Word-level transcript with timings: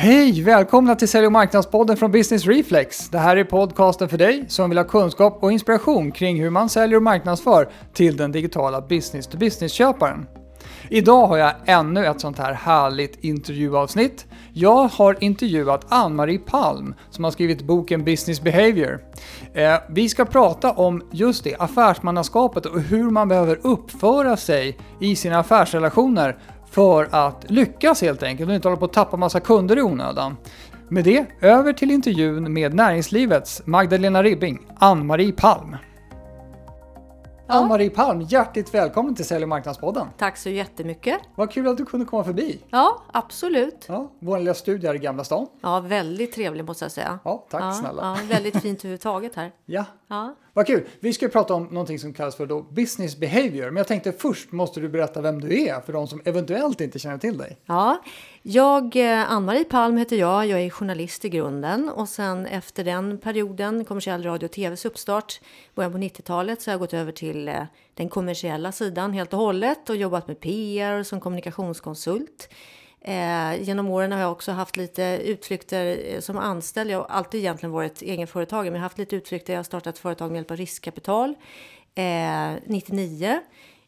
Hej! 0.00 0.42
Välkomna 0.42 0.94
till 0.94 1.08
Sälj 1.08 1.26
och 1.26 1.32
marknadspodden 1.32 1.96
från 1.96 2.12
Business 2.12 2.46
Reflex. 2.46 3.08
Det 3.08 3.18
här 3.18 3.36
är 3.36 3.44
podcasten 3.44 4.08
för 4.08 4.18
dig 4.18 4.44
som 4.48 4.70
vill 4.70 4.78
ha 4.78 4.84
kunskap 4.84 5.38
och 5.42 5.52
inspiration 5.52 6.12
kring 6.12 6.40
hur 6.40 6.50
man 6.50 6.68
säljer 6.68 6.96
och 6.96 7.02
marknadsför 7.02 7.68
till 7.92 8.16
den 8.16 8.32
digitala 8.32 8.80
business-to-business-köparen. 8.80 10.26
Idag 10.88 11.26
har 11.26 11.36
jag 11.36 11.52
ännu 11.66 12.06
ett 12.06 12.20
sånt 12.20 12.38
här 12.38 12.52
härligt 12.52 13.24
intervjuavsnitt. 13.24 14.26
Jag 14.52 14.88
har 14.88 15.16
intervjuat 15.20 15.86
Ann-Marie 15.88 16.38
Palm 16.38 16.94
som 17.10 17.24
har 17.24 17.30
skrivit 17.30 17.62
boken 17.62 18.04
Business 18.04 18.40
Behavior. 18.40 19.00
Eh, 19.54 19.74
vi 19.88 20.08
ska 20.08 20.24
prata 20.24 20.72
om 20.72 21.02
just 21.12 21.44
det, 21.44 21.56
affärsmannaskapet 21.58 22.66
och 22.66 22.80
hur 22.80 23.10
man 23.10 23.28
behöver 23.28 23.58
uppföra 23.62 24.36
sig 24.36 24.78
i 25.00 25.16
sina 25.16 25.38
affärsrelationer 25.38 26.38
för 26.70 27.08
att 27.10 27.50
lyckas 27.50 28.02
helt 28.02 28.22
enkelt 28.22 28.48
och 28.48 28.54
inte 28.54 28.68
hålla 28.68 28.78
på 28.78 28.84
att 28.84 28.92
tappa 28.92 29.16
massa 29.16 29.40
kunder 29.40 29.78
i 29.78 29.82
onödan. 29.82 30.36
Med 30.88 31.04
det, 31.04 31.26
över 31.40 31.72
till 31.72 31.90
intervjun 31.90 32.52
med 32.52 32.74
näringslivets 32.74 33.62
Magdalena 33.64 34.22
Ribbing, 34.22 34.66
Ann-Marie 34.78 35.32
Palm. 35.32 35.76
Ja. 37.46 37.54
Ann-Marie 37.54 37.90
Palm, 37.90 38.20
hjärtligt 38.20 38.74
välkommen 38.74 39.14
till 39.14 39.24
Sälj 39.24 39.42
och 39.42 39.48
marknadspodden. 39.48 40.06
Tack 40.18 40.36
så 40.36 40.48
jättemycket. 40.48 41.18
Vad 41.34 41.50
kul 41.50 41.68
att 41.68 41.76
du 41.76 41.84
kunde 41.84 42.06
komma 42.06 42.24
förbi. 42.24 42.60
Ja, 42.70 43.02
absolut. 43.12 43.84
Ja, 43.88 44.12
vår 44.18 44.38
lilla 44.38 44.54
studio 44.54 44.88
här 44.88 44.94
i 44.94 44.98
Gamla 44.98 45.24
stan. 45.24 45.46
Ja, 45.60 45.80
väldigt 45.80 46.32
trevlig 46.32 46.64
måste 46.64 46.84
jag 46.84 46.92
säga. 46.92 47.18
Ja, 47.24 47.46
tack 47.50 47.62
ja, 47.62 47.72
snälla. 47.72 48.02
Ja, 48.02 48.34
väldigt 48.34 48.62
fint 48.62 48.78
överhuvudtaget 48.78 49.34
här. 49.34 49.52
Ja. 49.66 49.84
Ja. 50.08 50.34
Vad 50.52 50.66
kul. 50.66 50.86
Vi 51.00 51.12
ska 51.12 51.28
prata 51.28 51.54
om 51.54 51.64
någonting 51.64 51.98
som 51.98 52.12
kallas 52.12 52.36
för 52.36 52.46
då 52.46 52.62
business 52.62 53.16
behavior. 53.16 53.70
Men 53.70 53.76
jag 53.76 53.86
tänkte 53.86 54.12
först 54.12 54.52
måste 54.52 54.80
du 54.80 54.88
berätta 54.88 55.20
vem 55.20 55.40
du 55.40 55.62
är 55.62 55.80
för 55.80 55.92
de 55.92 56.08
som 56.08 56.20
eventuellt 56.24 56.80
inte 56.80 56.98
känner 56.98 57.18
till 57.18 57.38
dig. 57.38 57.56
Ja, 57.66 58.02
jag, 58.42 58.96
eh, 58.96 59.32
Ann-Marie 59.32 59.64
Palm 59.64 59.96
heter 59.96 60.16
jag. 60.16 60.46
Jag 60.46 60.60
är 60.60 60.70
journalist 60.70 61.24
i 61.24 61.28
grunden 61.28 61.88
och 61.88 62.08
sen 62.08 62.46
efter 62.46 62.84
den 62.84 63.18
perioden, 63.18 63.84
kommersiell 63.84 64.22
radio 64.22 64.46
och 64.46 64.52
tvs 64.52 64.84
uppstart, 64.84 65.40
början 65.74 65.92
på 65.92 65.98
90-talet, 65.98 66.62
så 66.62 66.70
har 66.70 66.72
jag 66.72 66.80
gått 66.80 66.94
över 66.94 67.12
till 67.12 67.48
eh, 67.48 67.62
den 67.94 68.08
kommersiella 68.08 68.72
sidan 68.72 69.12
helt 69.12 69.32
och 69.32 69.38
hållet 69.38 69.90
och 69.90 69.96
jobbat 69.96 70.28
med 70.28 70.40
PR 70.40 71.02
som 71.02 71.20
kommunikationskonsult. 71.20 72.48
Eh, 73.08 73.62
genom 73.62 73.88
åren 73.88 74.12
har 74.12 74.20
jag 74.20 74.32
också 74.32 74.52
haft 74.52 74.76
lite 74.76 75.20
utflykter 75.24 76.00
eh, 76.04 76.20
som 76.20 76.38
anställd. 76.38 76.90
Jag 76.90 76.98
har 76.98 77.06
alltid 77.06 77.40
egentligen 77.40 77.72
varit 77.72 78.02
egenföretagare, 78.02 78.70
men 78.70 78.74
jag 78.74 78.80
har 78.80 78.88
haft 78.88 78.98
lite 78.98 79.16
utflykter. 79.16 79.52
Jag 79.52 79.58
har 79.58 79.64
startat 79.64 79.98
företag 79.98 80.30
med 80.30 80.36
hjälp 80.36 80.50
av 80.50 80.56
riskkapital 80.56 81.34
eh, 81.94 82.52
99 82.66 83.40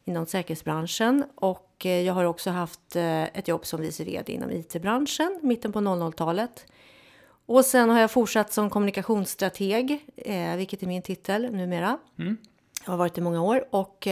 inom 0.04 0.26
säkerhetsbranschen 0.26 1.24
och 1.34 1.86
eh, 1.86 2.00
jag 2.00 2.14
har 2.14 2.24
också 2.24 2.50
haft 2.50 2.96
eh, 2.96 3.22
ett 3.22 3.48
jobb 3.48 3.66
som 3.66 3.80
vice 3.80 4.04
vd 4.04 4.32
inom 4.32 4.50
IT-branschen 4.50 5.40
mitten 5.42 5.72
på 5.72 5.78
00-talet. 5.78 6.66
Och 7.46 7.64
sen 7.64 7.90
har 7.90 8.00
jag 8.00 8.10
fortsatt 8.10 8.52
som 8.52 8.70
kommunikationsstrateg, 8.70 10.06
eh, 10.16 10.56
vilket 10.56 10.82
är 10.82 10.86
min 10.86 11.02
titel 11.02 11.52
numera. 11.52 11.98
Mm. 12.18 12.36
Jag 12.84 12.92
har 12.92 12.98
varit 12.98 13.18
i 13.18 13.20
många 13.20 13.42
år 13.42 13.64
och 13.70 14.08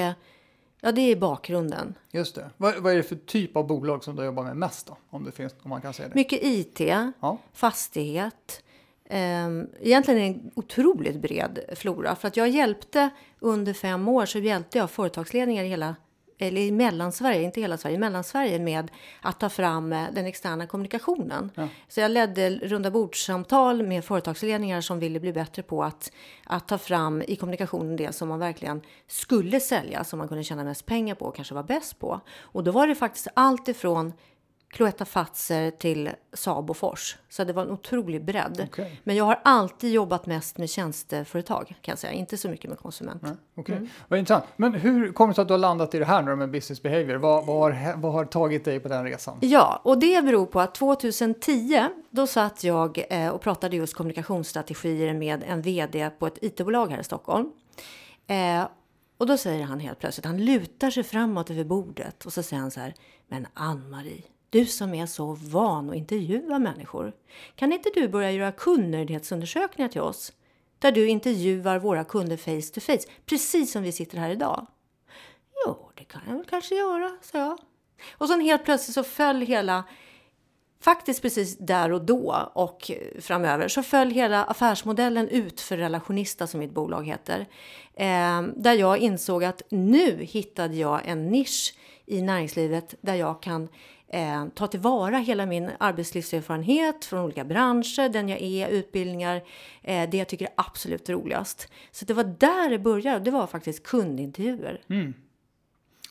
Ja, 0.81 0.93
det 0.93 1.01
är 1.01 1.17
bakgrunden. 1.17 1.95
Just 2.11 2.34
det. 2.34 2.51
Vad, 2.57 2.77
vad, 2.77 2.93
är 2.93 2.97
det 2.97 3.03
för 3.03 3.17
typ 3.17 3.57
av 3.57 3.67
bolag 3.67 4.05
som 4.05 4.17
du 4.17 4.25
jobbar 4.25 4.45
med 4.45 4.57
mest 4.57 4.87
då? 4.87 4.97
Om, 5.11 5.25
det 5.25 5.33
finns, 5.33 5.55
om 5.62 5.70
man 5.70 5.81
kan 5.81 5.93
säga 5.93 6.09
det. 6.09 6.15
Mycket 6.15 6.39
IT, 6.43 6.81
ja. 7.20 7.39
fastighet. 7.53 8.62
Um, 9.11 9.69
egentligen 9.81 10.20
en 10.20 10.51
otroligt 10.55 11.23
bred 11.23 11.61
flora. 11.77 12.17
För 12.17 12.29
att 12.29 12.37
jag 12.37 12.48
hjälpte 12.48 13.11
under 13.41 13.73
fem 13.73 14.09
år 14.09 14.27
så 14.27 14.39
hjälpte 14.39 14.79
jag 14.79 14.91
företagsledningar 14.91 15.65
i 15.65 15.69
hela 15.69 15.97
eller 16.39 16.61
i 16.61 16.72
Mellansverige, 16.72 17.42
inte 17.42 17.61
hela 17.61 17.77
Sverige, 17.77 17.98
Mellansverige 17.98 18.58
med 18.58 18.91
att 19.20 19.41
ta 19.41 19.48
fram 19.48 19.92
eh, 19.92 20.05
den 20.12 20.27
externa 20.27 20.67
kommunikationen. 20.67 21.50
Ja. 21.55 21.69
Så 21.89 22.00
jag 22.00 22.11
ledde 22.11 22.50
runda 22.50 22.91
bordssamtal 22.91 23.83
med 23.83 24.05
företagsledningar 24.05 24.80
som 24.80 24.98
ville 24.98 25.20
bli 25.20 25.33
bättre 25.33 25.62
på 25.62 25.84
att, 25.84 26.12
att 26.45 26.69
ta 26.69 26.78
fram 26.78 27.22
i 27.22 27.36
kommunikationen 27.36 27.96
det 27.96 28.13
som 28.13 28.29
man 28.29 28.39
verkligen 28.39 28.80
skulle 29.07 29.61
sälja, 29.61 30.05
som 30.05 30.18
man 30.18 30.29
kunde 30.29 30.45
tjäna 30.45 30.64
mest 30.64 30.86
pengar 30.86 31.14
på 31.14 31.24
och 31.24 31.36
kanske 31.36 31.55
var 31.55 31.63
bäst 31.63 31.98
på. 31.98 32.20
Och 32.40 32.64
då 32.64 32.70
var 32.70 32.86
det 32.86 32.95
faktiskt 32.95 33.29
allt 33.34 33.68
ifrån 33.68 34.13
Cloetta 34.70 35.05
Fatser 35.05 35.70
till 35.70 36.11
Saab 36.33 36.70
och 36.70 36.77
Fors. 36.77 37.17
Så 37.29 37.45
det 37.45 37.52
var 37.52 37.62
en 37.62 37.70
otrolig 37.70 38.24
bredd. 38.24 38.67
Okay. 38.70 38.96
Men 39.05 39.17
jag 39.17 39.24
har 39.24 39.40
alltid 39.45 39.92
jobbat 39.92 40.27
mest 40.27 40.58
med 40.58 40.70
tjänsteföretag 40.70 41.67
kan 41.68 41.92
jag 41.92 41.98
säga, 41.98 42.12
inte 42.12 42.36
så 42.36 42.48
mycket 42.48 42.70
med 42.70 42.78
konsument. 42.78 43.23
Nej, 43.23 43.33
okay. 43.55 43.77
mm. 43.77 43.89
Vad 44.08 44.18
intressant. 44.18 44.45
Men 44.57 44.74
hur 44.74 45.12
kommer 45.12 45.28
det 45.28 45.34
sig 45.34 45.42
att 45.42 45.48
du 45.48 45.55
har 45.55 45.58
landat 45.58 45.95
i 45.95 45.98
det 45.98 46.05
här 46.05 46.23
nu 46.23 46.36
med 46.36 46.51
business 46.51 46.83
behavior? 46.83 47.17
Vad, 47.17 47.46
vad, 47.46 47.74
har, 47.74 47.96
vad 47.96 48.12
har 48.12 48.24
tagit 48.24 48.64
dig 48.64 48.80
på 48.80 48.89
den 48.89 49.05
resan? 49.05 49.39
Ja, 49.40 49.80
och 49.84 49.98
det 49.98 50.24
beror 50.24 50.46
på 50.46 50.61
att 50.61 50.74
2010 50.74 51.84
då 52.11 52.27
satt 52.27 52.64
jag 52.64 53.05
eh, 53.11 53.28
och 53.28 53.40
pratade 53.40 53.77
just 53.77 53.95
kommunikationsstrategier 53.95 55.14
med 55.14 55.45
en 55.46 55.62
vd 55.62 56.11
på 56.18 56.27
ett 56.27 56.39
IT-bolag 56.42 56.90
här 56.90 57.01
i 57.01 57.05
Stockholm. 57.05 57.52
Eh, 58.27 58.68
och 59.18 59.27
då 59.27 59.36
säger 59.36 59.64
han 59.64 59.80
helt 59.80 59.98
plötsligt, 59.98 60.27
han 60.27 60.45
lutar 60.45 60.90
sig 60.90 61.02
framåt 61.02 61.51
över 61.51 61.64
bordet 61.64 62.27
och 62.27 62.33
så 62.33 62.42
säger 62.42 62.61
han 62.61 62.70
så 62.70 62.80
här, 62.80 62.95
men 63.28 63.46
Ann-Marie, 63.55 64.23
du 64.51 64.67
som 64.67 64.95
är 64.95 65.07
så 65.07 65.33
van 65.33 65.91
att 65.91 65.97
intervjua 65.97 66.59
människor. 66.59 67.13
Kan 67.55 67.73
inte 67.73 67.91
du 67.95 68.09
börja 68.09 68.33
göra 68.33 68.53
kundnöjdhetsundersökningar 68.53 69.89
till 69.89 70.01
oss? 70.01 70.33
Där 70.79 70.92
du 70.92 71.09
intervjuar 71.09 71.79
våra 71.79 72.05
kunder 72.05 72.36
face 72.36 72.75
to 72.75 72.81
face, 72.81 73.11
precis 73.27 73.73
som 73.73 73.83
vi 73.83 73.92
sitter 73.92 74.19
här 74.19 74.31
idag. 74.31 74.67
Jo, 75.67 75.91
det 75.95 76.05
kan 76.05 76.23
jag 76.27 76.35
väl 76.35 76.45
kanske 76.45 76.75
göra, 76.75 77.17
sa 77.23 77.39
jag. 77.39 77.58
Och 78.13 78.29
sen 78.29 78.41
helt 78.41 78.64
plötsligt 78.64 78.95
så 78.95 79.03
föll 79.03 79.41
hela, 79.41 79.85
faktiskt 80.81 81.23
precis 81.23 81.58
där 81.58 81.92
och 81.92 82.05
då 82.05 82.51
och 82.53 82.91
framöver, 83.20 83.69
så 83.69 83.83
föll 83.83 84.11
hela 84.11 84.45
affärsmodellen 84.45 85.29
ut 85.29 85.61
för 85.61 85.77
Relationista 85.77 86.47
som 86.47 86.61
mitt 86.61 86.75
bolag 86.75 87.07
heter. 87.07 87.47
Eh, 87.95 88.42
där 88.57 88.75
jag 88.75 88.98
insåg 88.98 89.45
att 89.45 89.63
nu 89.69 90.25
hittade 90.25 90.77
jag 90.77 91.01
en 91.05 91.29
nisch 91.29 91.75
i 92.07 92.23
näringslivet 92.23 92.95
där 93.01 93.14
jag 93.14 93.42
kan 93.42 93.69
eh, 94.08 94.46
ta 94.55 94.67
tillvara 94.67 95.19
hela 95.19 95.46
min 95.46 95.70
arbetslivserfarenhet 95.79 97.05
från 97.05 97.20
olika 97.20 97.45
branscher, 97.45 98.08
den 98.08 98.29
jag 98.29 98.41
är, 98.41 98.69
utbildningar, 98.69 99.42
eh, 99.83 100.11
det 100.11 100.17
jag 100.17 100.29
tycker 100.29 100.45
är 100.45 100.52
absolut 100.57 101.08
roligast. 101.08 101.69
Så 101.91 102.05
det 102.05 102.14
var 102.14 102.24
där 102.24 102.70
det 102.70 102.79
började, 102.79 103.24
det 103.24 103.30
var 103.30 103.46
faktiskt 103.46 103.83
kundintervjuer. 103.83 104.80
Mm. 104.89 105.14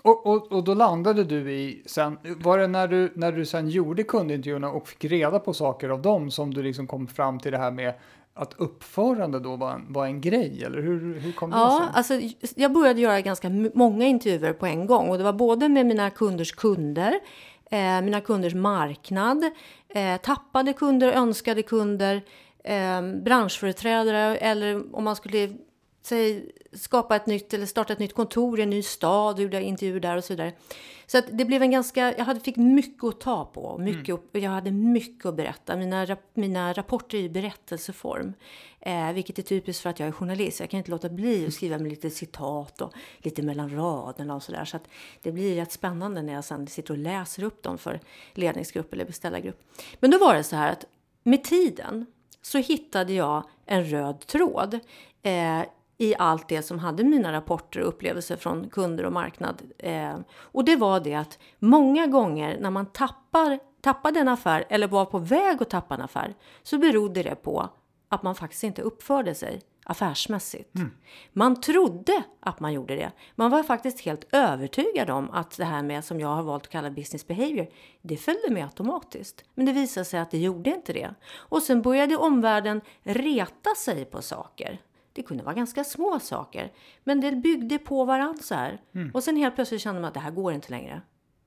Och, 0.02 0.26
och, 0.26 0.52
och 0.52 0.64
då 0.64 0.74
landade 0.74 1.24
du 1.24 1.52
i, 1.52 1.84
sen, 1.86 2.18
var 2.24 2.58
det 2.58 2.68
när 2.68 2.88
du, 2.88 3.12
när 3.16 3.32
du 3.32 3.46
sen 3.46 3.70
gjorde 3.70 4.04
kundintervjuerna 4.04 4.70
och 4.70 4.88
fick 4.88 5.06
reda 5.06 5.40
på 5.40 5.54
saker 5.54 5.90
av 5.90 6.02
dem 6.02 6.32
som 6.32 6.54
du 6.54 6.64
liksom 6.64 6.88
kom 6.88 7.08
fram 7.08 7.40
till 7.40 7.52
det 7.52 7.58
här 7.58 7.72
med 7.72 7.94
att 8.34 8.54
uppförande 8.58 9.40
då 9.40 9.56
var 9.56 9.72
en, 9.72 9.94
var 9.94 10.06
en 10.06 10.22
grej, 10.22 10.64
eller 10.66 10.82
hur, 10.82 11.20
hur 11.20 11.32
kom 11.32 11.50
det 11.50 11.58
ja, 11.58 11.92
sig? 12.04 12.22
Alltså, 12.22 12.36
jag 12.56 12.74
började 12.74 13.02
göra 13.02 13.22
ganska 13.22 13.50
många 13.74 14.06
intervjuer 14.06 14.54
på 14.54 14.66
en 14.66 14.88
gång 14.88 15.10
och 15.10 15.18
det 15.18 15.24
var 15.24 15.34
både 15.34 15.70
med 15.70 15.86
mina 15.86 16.10
kunders 16.10 16.52
kunder, 16.52 17.20
eh, 17.72 18.02
mina 18.02 18.22
kunders 18.22 18.54
marknad, 18.54 19.52
eh, 19.90 20.18
tappade 20.18 20.74
kunder, 20.74 21.08
önskade 21.12 21.64
kunder, 21.64 22.22
eh, 22.64 23.02
branschföreträdare 23.24 24.38
eller 24.38 24.96
om 24.96 25.04
man 25.04 25.16
skulle 25.16 25.50
säg, 26.08 26.52
skapa 26.74 27.16
ett 27.16 27.26
nytt 27.26 27.54
eller 27.54 27.66
starta 27.66 27.94
ett 27.94 28.00
nytt 28.00 28.14
kontor 28.14 28.60
i 28.60 28.64
en 28.64 28.70
ny 28.70 28.84
stad, 28.84 29.40
gjorde 29.40 29.64
intervjuer 29.64 30.00
där 30.00 30.18
och 30.18 30.24
så 30.24 30.34
vidare. 30.34 30.54
Så 31.10 31.18
att 31.18 31.26
det 31.32 31.46
blev 31.46 31.62
en 31.62 31.72
ganska, 31.72 32.14
jag 32.18 32.26
hade, 32.26 32.40
fick 32.40 32.56
mycket 32.56 33.04
att 33.04 33.20
ta 33.20 33.46
på, 33.46 33.78
mycket, 33.78 34.10
mm. 34.10 34.22
jag 34.32 34.52
hade 34.52 34.72
mycket 34.72 35.26
att 35.26 35.36
berätta. 35.36 35.76
Mina, 35.76 36.18
mina 36.34 36.74
rapporter 36.74 37.18
är 37.18 37.22
i 37.22 37.30
berättelseform, 37.30 38.34
eh, 38.80 39.12
vilket 39.12 39.40
är 39.40 39.44
typiskt 39.44 39.84
för 39.84 39.90
att 39.90 40.00
jag 40.00 40.08
är 40.08 40.12
journalist. 40.12 40.60
Jag 40.60 40.70
kan 40.70 40.78
inte 40.78 40.92
låta 40.92 41.10
bli 41.10 41.48
att 41.48 41.54
skriva 41.54 41.78
med 41.78 41.90
lite 41.90 42.10
citat 42.10 42.82
och 42.82 42.94
lite 43.18 43.42
mellan 43.42 43.76
raderna 43.76 44.36
och 44.36 44.44
sådär. 44.44 44.66
Så 44.66 44.78
att 44.78 44.88
det 45.22 45.32
blir 45.32 45.56
rätt 45.56 45.72
spännande 45.72 46.22
när 46.22 46.34
jag 46.34 46.44
sen 46.44 46.68
sitter 46.68 46.92
och 46.92 46.98
läser 46.98 47.44
upp 47.44 47.64
dem 47.64 47.78
för 47.78 48.00
ledningsgrupp 48.34 48.94
eller 48.94 49.06
beställargrupp. 49.06 49.64
Men 50.00 50.12
då 50.12 50.18
var 50.18 50.36
det 50.36 50.44
så 50.44 50.56
här 50.56 50.72
att 50.72 50.86
med 51.24 51.44
tiden 51.44 52.06
så 52.42 52.58
hittade 52.58 53.14
jag 53.14 53.44
en 53.66 53.84
röd 53.84 54.20
tråd 54.20 54.80
eh, 55.22 55.62
i 55.98 56.16
allt 56.16 56.48
det 56.48 56.62
som 56.62 56.80
hade 56.80 57.04
mina 57.04 57.34
rapporter 57.34 57.82
och 57.82 57.88
upplevelser 57.88 58.36
från 58.36 58.70
kunder 58.70 59.06
och 59.06 59.14
marknad. 59.14 59.62
Eh, 59.78 60.18
och 60.30 60.66
det 60.66 60.76
var 60.76 61.00
det 61.00 61.16
att 61.16 61.40
många 61.60 62.08
gånger 62.08 62.58
när 62.60 62.72
man 62.72 62.86
tappar, 62.86 63.60
tappade 63.82 64.20
en 64.20 64.28
affär 64.28 64.66
eller 64.70 64.88
var 64.88 65.06
på 65.06 65.20
väg 65.20 65.62
att 65.62 65.70
tappa 65.70 65.96
en 65.96 66.02
affär 66.02 66.36
så 66.64 66.78
berodde 66.78 67.24
det 67.24 67.36
på 67.36 67.70
att 68.10 68.24
man 68.24 68.36
faktiskt 68.36 68.64
inte 68.64 68.82
uppförde 68.82 69.36
sig 69.36 69.62
affärsmässigt. 69.90 70.76
Mm. 70.76 70.92
Man 71.34 71.62
trodde 71.62 72.24
att 72.40 72.60
man 72.60 72.74
gjorde 72.74 72.96
det. 72.96 73.12
Man 73.36 73.52
var 73.52 73.64
faktiskt 73.64 74.00
helt 74.00 74.28
övertygad 74.32 75.10
om 75.10 75.32
att 75.32 75.58
det 75.58 75.66
här 75.66 75.84
med 75.84 76.06
som 76.06 76.20
jag 76.20 76.28
har 76.28 76.44
valt 76.44 76.64
att 76.64 76.70
kalla 76.70 76.90
business 76.90 77.28
behavior, 77.28 77.68
det 78.02 78.18
följde 78.18 78.50
med 78.50 78.64
automatiskt. 78.64 79.44
Men 79.56 79.66
det 79.66 79.72
visade 79.72 80.06
sig 80.06 80.20
att 80.20 80.32
det 80.32 80.38
gjorde 80.38 80.70
inte 80.70 80.94
det. 80.94 81.14
Och 81.34 81.64
sen 81.64 81.82
började 81.82 82.18
omvärlden 82.18 82.82
reta 83.04 83.76
sig 83.76 84.06
på 84.06 84.22
saker. 84.22 84.80
Det 85.18 85.24
kunde 85.24 85.44
vara 85.44 85.56
ganska 85.56 85.84
små 85.84 86.20
saker, 86.20 86.72
men 87.04 87.22
det 87.22 87.32
byggde 87.32 87.78
på 87.78 88.06
varandra 88.06 88.44
så 88.44 88.56
här. 88.56 88.82
Mm. 88.96 89.12
Och 89.14 89.24
sen 89.24 89.38
helt 89.38 89.56
plötsligt 89.56 89.82
kände 89.82 90.02
man 90.02 90.08
att 90.08 90.14
det 90.14 90.20
här 90.20 90.32
går 90.32 90.54
inte 90.54 90.72
längre. 90.72 91.02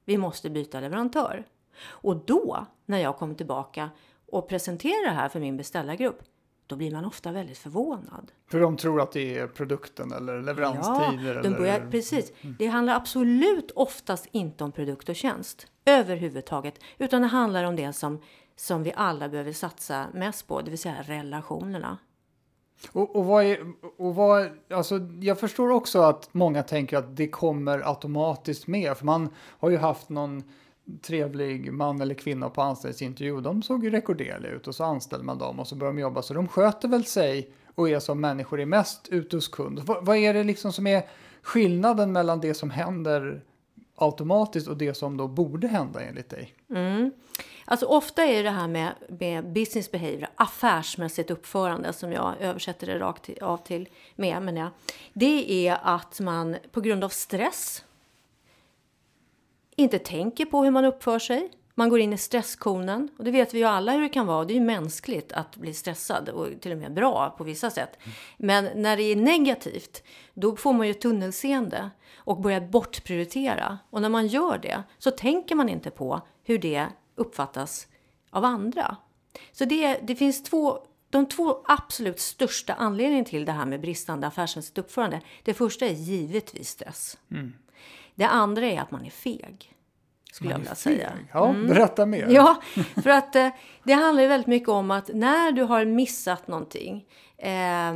Vi 0.05 0.19
måste 0.19 0.51
byta 0.51 0.81
leverantör. 0.81 1.45
Och 1.87 2.17
då, 2.17 2.67
när 2.87 2.99
jag 2.99 3.17
kom 3.17 3.35
tillbaka 3.35 3.91
och 4.27 4.49
presenterar 4.49 5.09
det 5.09 5.15
här 5.15 5.29
för 5.29 5.41
min 5.41 5.57
beställargrupp, 5.57 6.23
då 6.67 6.77
blir 6.77 6.93
man 6.93 7.05
ofta 7.05 7.33
väldigt 7.33 7.59
förvånad. 7.59 8.33
För 8.51 8.61
de 8.61 8.77
tror 8.77 9.01
att 9.01 9.13
det 9.13 9.39
är 9.39 9.47
produkten 9.47 10.13
eller 10.13 10.43
leveranstider? 10.43 11.35
Ja, 11.35 11.43
de 11.43 11.51
börjar, 11.51 11.81
eller... 11.81 11.91
precis. 11.91 12.33
Det 12.59 12.67
handlar 12.67 12.95
absolut 12.95 13.71
oftast 13.71 14.29
inte 14.31 14.65
om 14.65 14.73
produkt 14.73 15.09
och 15.09 15.17
tjänst 15.17 15.67
överhuvudtaget, 15.85 16.81
utan 16.99 17.23
det 17.23 17.29
handlar 17.29 17.65
om 17.65 17.77
det 17.77 17.93
som, 17.93 18.21
som 18.57 18.83
vi 18.83 18.93
alla 18.97 19.29
behöver 19.29 19.53
satsa 19.53 20.07
mest 20.15 20.47
på, 20.47 20.61
det 20.61 20.71
vill 20.71 20.79
säga 20.79 21.03
relationerna. 21.03 21.99
Och, 22.93 23.17
och, 23.17 23.25
vad 23.25 23.45
är, 23.45 23.59
och 23.97 24.15
vad, 24.15 24.49
alltså 24.71 25.01
jag 25.21 25.41
förstår 25.41 25.71
också 25.71 26.01
att 26.01 26.29
många 26.33 26.63
tänker 26.63 26.97
att 26.97 27.17
det 27.17 27.29
kommer 27.29 27.89
automatiskt 27.89 28.67
med, 28.67 28.97
för 28.97 29.05
man 29.05 29.29
har 29.37 29.71
ju 29.71 29.77
haft 29.77 30.09
någon 30.09 30.43
trevlig 31.03 31.73
man 31.73 32.01
eller 32.01 32.15
kvinna 32.15 32.51
på 32.51 32.63
anställningsintervju. 32.63 33.41
De 33.41 33.63
såg 33.63 33.85
ju 33.85 33.91
rekorderliga 33.91 34.53
ut 34.53 34.69
och 34.69 34.75
så 34.75 34.85
anställer 34.85 35.25
man 35.25 35.39
dem 35.39 35.61
och 35.61 35.67
så 35.67 35.75
börjar 35.75 35.93
de 35.93 36.01
jobba. 36.01 36.23
Så 36.23 36.35
de 36.35 36.49
sköter 36.49 36.89
väl 36.89 37.05
sig 37.05 37.51
och 37.75 37.89
är 37.89 37.99
som 37.99 38.21
människor 38.21 38.61
är 38.61 38.67
mest 38.67 39.09
ute 39.09 39.37
hos 39.37 39.49
kund. 39.49 39.81
Vad, 39.81 40.07
vad 40.07 40.17
är 40.17 40.35
det 40.35 40.45
liksom 40.45 40.73
som 40.73 40.87
är 40.87 41.03
skillnaden 41.43 42.13
mellan 42.13 42.41
det 42.41 42.55
som 42.55 42.71
händer 42.71 43.43
automatiskt 44.01 44.69
och 44.69 44.77
det 44.77 44.95
som 44.95 45.17
då 45.17 45.29
borde 45.29 45.69
hända 45.69 46.01
enligt 46.01 46.31
dig? 46.31 46.55
Mm. 46.71 47.11
Alltså 47.65 47.87
ofta 47.87 48.25
är 48.25 48.43
det 48.43 48.51
här 48.51 48.69
med, 48.69 48.95
med 49.09 49.53
business 49.53 49.91
behavior, 49.91 50.29
affärsmässigt 50.35 51.31
uppförande 51.31 51.93
som 51.93 52.13
jag 52.13 52.35
översätter 52.41 52.87
det 52.87 52.99
rakt 52.99 53.43
av 53.43 53.57
till 53.57 53.89
med, 54.17 54.43
men 54.43 54.57
ja, 54.57 54.71
det 55.13 55.69
är 55.69 55.79
att 55.83 56.21
man 56.21 56.57
på 56.73 56.81
grund 56.81 57.05
av 57.05 57.09
stress 57.09 57.85
inte 59.77 59.99
tänker 59.99 60.45
på 60.45 60.65
hur 60.65 60.71
man 60.71 60.85
uppför 60.85 61.19
sig. 61.19 61.51
Man 61.75 61.89
går 61.89 62.01
in 62.01 62.13
i 62.13 62.19
stresskonen 62.19 63.09
och 63.19 63.25
det 63.25 63.31
vet 63.31 63.55
vi 63.55 63.59
ju 63.59 63.65
alla 63.65 63.93
hur 63.93 64.01
det 64.01 64.09
kan 64.09 64.27
vara. 64.27 64.45
Det 64.45 64.53
är 64.53 64.59
ju 64.59 64.61
mänskligt 64.61 65.33
att 65.33 65.57
bli 65.57 65.75
stressad 65.75 66.29
och 66.29 66.49
till 66.61 66.73
och 66.73 66.79
med 66.79 66.95
bra 66.95 67.35
på 67.39 67.45
vissa 67.45 67.71
sätt. 67.71 67.99
Men 68.37 68.83
när 68.83 68.97
det 68.97 69.03
är 69.03 69.17
negativt, 69.17 70.03
då 70.35 70.57
får 70.57 70.73
man 70.73 70.87
ju 70.87 70.95
tunnelseende 70.95 71.91
och 72.17 72.41
börjar 72.41 72.61
bortprioritera. 72.61 73.79
Och 73.91 74.03
när 74.03 74.09
man 74.09 74.27
gör 74.27 74.59
det 74.59 74.83
så 74.99 75.11
tänker 75.11 75.55
man 75.55 75.69
inte 75.69 75.91
på 75.91 76.21
hur 76.45 76.59
det 76.59 76.87
uppfattas 77.15 77.87
av 78.31 78.45
andra. 78.45 78.97
Så 79.53 79.65
det, 79.65 79.99
det 80.03 80.17
finns 80.17 80.43
två 80.43 80.79
de 81.11 81.27
två 81.27 81.63
absolut 81.65 82.21
största 82.21 82.75
anledningarna 82.75 83.29
till 83.29 83.45
det 83.45 83.53
här 83.53 83.67
med 83.67 83.81
bristande 83.81 84.27
affärsmässigt 84.27 84.79
uppförande. 84.79 85.21
Det 85.43 85.55
första 85.55 85.87
är 85.87 85.93
givetvis 85.93 86.69
stress. 86.69 87.19
Mm. 87.31 87.53
Det 88.15 88.25
andra 88.25 88.67
är 88.67 88.81
att 88.81 88.91
man 88.91 89.07
är 89.07 89.11
feg. 89.11 89.75
Skulle 90.41 90.53
jag 90.53 90.59
vilja 90.59 90.75
säga. 90.75 91.13
Ja, 91.33 91.49
mm. 91.49 91.67
berätta 91.67 92.07
mer. 92.07 92.27
Ja, 92.31 92.63
för 93.03 93.11
att 93.11 93.37
eh, 93.37 93.49
det 93.85 93.93
handlar 93.93 94.23
ju 94.23 94.29
väldigt 94.29 94.47
mycket 94.47 94.69
om 94.69 94.91
att 94.91 95.11
när 95.15 95.53
du 95.53 95.63
har 95.63 95.85
missat 95.85 96.49
någonting, 96.49 97.05
eh, 97.39 97.95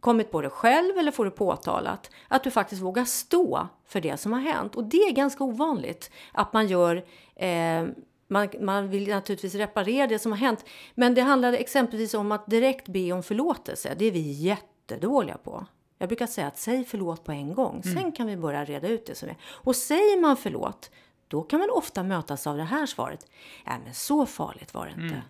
kommit 0.00 0.30
på 0.30 0.40
det 0.40 0.50
själv 0.50 0.98
eller 0.98 1.12
får 1.12 1.24
det 1.24 1.30
påtalat, 1.30 2.10
att 2.28 2.44
du 2.44 2.50
faktiskt 2.50 2.82
vågar 2.82 3.04
stå 3.04 3.68
för 3.86 4.00
det 4.00 4.16
som 4.16 4.32
har 4.32 4.40
hänt. 4.40 4.74
Och 4.74 4.84
det 4.84 4.96
är 4.96 5.12
ganska 5.12 5.44
ovanligt 5.44 6.10
att 6.32 6.52
man 6.52 6.66
gör 6.66 7.04
eh, 7.36 7.84
man, 8.28 8.48
man 8.60 8.88
vill 8.88 9.08
naturligtvis 9.08 9.54
reparera 9.54 10.06
det 10.06 10.18
som 10.18 10.32
har 10.32 10.38
hänt. 10.38 10.64
Men 10.94 11.14
det 11.14 11.20
handlar 11.20 11.52
exempelvis 11.52 12.14
om 12.14 12.32
att 12.32 12.46
direkt 12.46 12.88
be 12.88 13.12
om 13.12 13.22
förlåtelse. 13.22 13.94
Det 13.98 14.04
är 14.04 14.12
vi 14.12 14.32
jättedåliga 14.32 15.36
på. 15.36 15.66
Jag 15.98 16.08
brukar 16.08 16.26
säga 16.26 16.46
att 16.46 16.58
säg 16.58 16.84
förlåt 16.84 17.24
på 17.24 17.32
en 17.32 17.54
gång. 17.54 17.82
Mm. 17.84 17.96
Sen 17.96 18.12
kan 18.12 18.26
vi 18.26 18.36
börja 18.36 18.64
reda 18.64 18.88
ut 18.88 19.06
det 19.06 19.14
som 19.14 19.28
är. 19.28 19.36
Och 19.42 19.76
säger 19.76 20.20
man 20.20 20.36
förlåt, 20.36 20.90
då 21.28 21.42
kan 21.42 21.60
man 21.60 21.70
ofta 21.70 22.02
mötas 22.02 22.46
av 22.46 22.56
det 22.56 22.64
här 22.64 22.86
svaret. 22.86 23.26
Ja, 23.66 23.72
men 23.84 23.94
så 23.94 24.26
farligt 24.26 24.74
var 24.74 24.86
det 24.86 24.92
inte. 24.92 25.14
Mm. 25.14 25.20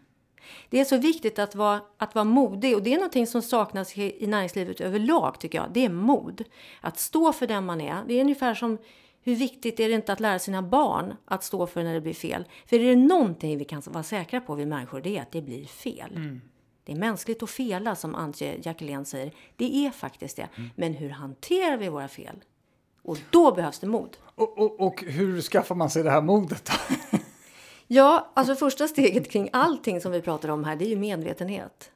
Det 0.71 0.81
är 0.81 0.85
så 0.85 0.97
viktigt 0.97 1.39
att 1.39 1.55
vara, 1.55 1.81
att 1.97 2.15
vara 2.15 2.25
modig 2.25 2.77
och 2.77 2.83
det 2.83 2.93
är 2.93 2.97
någonting 2.97 3.27
som 3.27 3.43
saknas 3.43 3.99
i 3.99 4.27
näringslivet 4.27 4.81
överlag 4.81 5.41
tycker 5.41 5.59
jag. 5.59 5.73
Det 5.73 5.85
är 5.85 5.89
mod. 5.89 6.45
Att 6.81 6.99
stå 6.99 7.33
för 7.33 7.47
den 7.47 7.67
man 7.67 7.81
är. 7.81 8.05
Det 8.07 8.15
är 8.15 8.21
ungefär 8.21 8.55
som 8.55 8.79
hur 9.23 9.35
viktigt 9.35 9.81
är 9.81 9.89
det 9.89 9.95
inte 9.95 10.13
att 10.13 10.21
lära 10.21 10.39
sina 10.39 10.63
barn 10.63 11.15
att 11.25 11.45
stå 11.45 11.67
för 11.67 11.83
när 11.83 11.95
det 11.95 12.01
blir 12.01 12.15
fel? 12.15 12.45
För 12.67 12.77
är 12.77 12.85
det 12.85 12.97
någonting 12.97 13.59
vi 13.59 13.65
kan 13.65 13.83
vara 13.87 14.03
säkra 14.03 14.41
på 14.41 14.55
vi 14.55 14.67
människor, 14.67 15.01
det 15.01 15.19
är 15.19 15.23
att 15.23 15.33
det 15.33 15.43
blir 15.43 15.65
fel. 15.65 16.17
Mm. 16.17 16.41
Det 16.85 16.93
är 16.93 16.97
mänskligt 16.97 17.43
att 17.43 17.51
fela, 17.51 17.97
som 17.97 18.15
Antje 18.15 18.61
Jackelén 18.63 19.05
säger. 19.05 19.33
Det 19.57 19.87
är 19.87 19.91
faktiskt 19.91 20.37
det. 20.37 20.49
Mm. 20.57 20.71
Men 20.77 20.95
hur 20.95 21.11
hanterar 21.11 21.77
vi 21.77 21.89
våra 21.89 22.09
fel? 22.09 22.37
Och 23.09 23.19
då 23.31 23.53
behövs 23.53 23.79
det 23.79 23.87
mod. 23.87 24.17
Och, 24.35 24.59
och, 24.59 24.81
och 24.81 25.03
hur 25.03 25.41
skaffar 25.41 25.75
man 25.75 25.91
sig 25.91 26.03
det 26.03 26.11
här 26.11 26.23
modet 26.23 26.71
ja, 27.87 28.33
alltså 28.35 28.55
första 28.55 28.89
steget 28.89 29.31
kring 29.31 29.49
allting 29.53 30.01
som 30.01 30.13
vi 30.13 30.21
pratar 30.21 30.49
om 30.49 30.65
här, 30.65 30.77
det 30.77 30.85
är 30.85 30.89
ju 30.89 30.97
medvetenhet. 30.97 31.91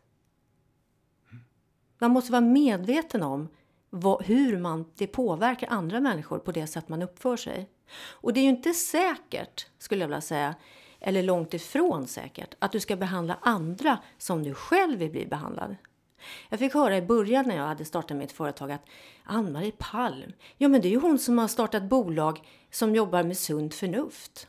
Man 1.99 2.11
måste 2.11 2.33
vara 2.33 2.41
medveten 2.41 3.23
om 3.23 3.49
vad, 3.91 4.25
hur 4.25 4.59
man, 4.59 4.85
det 4.97 5.07
påverkar 5.07 5.69
andra 5.71 6.01
människor 6.01 6.39
på 6.39 6.53
det 6.53 6.67
sätt 6.67 6.89
man 6.89 7.03
uppför 7.03 7.37
sig. 7.37 7.69
Och 8.11 8.33
det 8.33 8.41
är 8.41 8.45
ju 8.45 8.51
inte 8.51 8.73
säkert, 8.73 9.67
skulle 9.79 10.01
jag 10.01 10.09
vilja 10.09 10.21
säga, 10.21 10.55
eller 11.01 11.23
långt 11.23 11.55
ifrån 11.55 12.07
säkert, 12.07 12.55
att 12.59 12.73
du 12.73 12.81
ska 12.81 12.97
behandla 12.97 13.39
andra 13.43 13.99
som 14.19 14.43
du 14.43 14.55
själv 14.55 14.99
vill 14.99 15.11
bli 15.11 15.27
behandlad. 15.27 15.77
Jag 16.49 16.59
fick 16.59 16.75
höra 16.75 16.97
i 16.97 17.03
början 17.03 17.49
när 17.49 17.57
jag 17.57 17.67
hade 17.67 17.85
startat 17.85 18.17
mitt 18.17 18.33
företag 18.33 18.73
att 18.73 18.85
Ann-Marie 19.25 19.73
Palm, 19.79 20.33
ja 20.57 20.69
men 20.69 20.81
det 20.81 20.89
är 20.89 20.91
ju 20.91 21.01
hon 21.01 21.19
som 21.19 21.39
har 21.39 21.49
startat 21.49 21.83
bolag 21.83 22.41
som 22.71 22.95
jobbar 22.95 23.23
med 23.23 23.37
sunt 23.39 23.75
förnuft. 23.75 24.49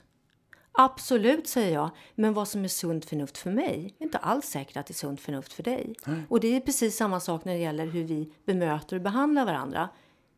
Absolut, 0.71 1.47
säger 1.47 1.73
jag. 1.73 1.89
Men 2.15 2.33
vad 2.33 2.47
som 2.47 2.63
är 2.63 2.67
sunt 2.67 3.05
förnuft 3.05 3.37
för 3.37 3.51
mig 3.51 3.95
är 3.99 4.03
inte 4.03 4.17
alls 4.17 4.45
säkert 4.45 4.77
att 4.77 4.85
det 4.85 4.91
är 4.91 4.95
sunt 4.95 5.21
förnuft 5.21 5.53
för 5.53 5.63
dig. 5.63 5.95
Nej. 6.05 6.23
Och 6.29 6.39
det 6.39 6.55
är 6.55 6.59
precis 6.59 6.97
samma 6.97 7.19
sak 7.19 7.45
när 7.45 7.53
det 7.53 7.59
gäller 7.59 7.85
hur 7.85 8.03
vi 8.03 8.33
bemöter 8.45 8.95
och 8.95 9.01
behandlar 9.01 9.45
varandra. 9.45 9.89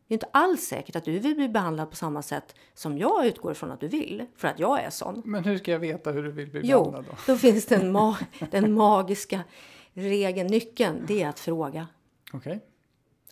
Det 0.08 0.12
är 0.12 0.16
inte 0.16 0.28
alls 0.32 0.60
säkert 0.60 0.96
att 0.96 1.04
du 1.04 1.18
vill 1.18 1.34
bli 1.34 1.48
behandlad 1.48 1.90
på 1.90 1.96
samma 1.96 2.22
sätt 2.22 2.54
som 2.74 2.98
jag 2.98 3.26
utgår 3.26 3.52
ifrån 3.52 3.70
att 3.70 3.80
du 3.80 3.88
vill, 3.88 4.26
för 4.36 4.48
att 4.48 4.58
jag 4.58 4.82
är 4.82 4.90
sån. 4.90 5.22
Men 5.24 5.44
hur 5.44 5.58
ska 5.58 5.70
jag 5.70 5.78
veta 5.78 6.10
hur 6.10 6.22
du 6.22 6.30
vill 6.30 6.50
bli 6.50 6.60
jo, 6.64 6.84
behandlad 6.84 7.04
då? 7.10 7.32
då 7.32 7.38
finns 7.38 7.66
den, 7.66 7.92
ma 7.92 8.16
den 8.50 8.72
magiska 8.72 9.40
regeln, 9.96 10.46
nyckeln, 10.46 11.04
det 11.08 11.22
är 11.22 11.28
att 11.28 11.40
fråga. 11.40 11.86
Okay. 12.32 12.58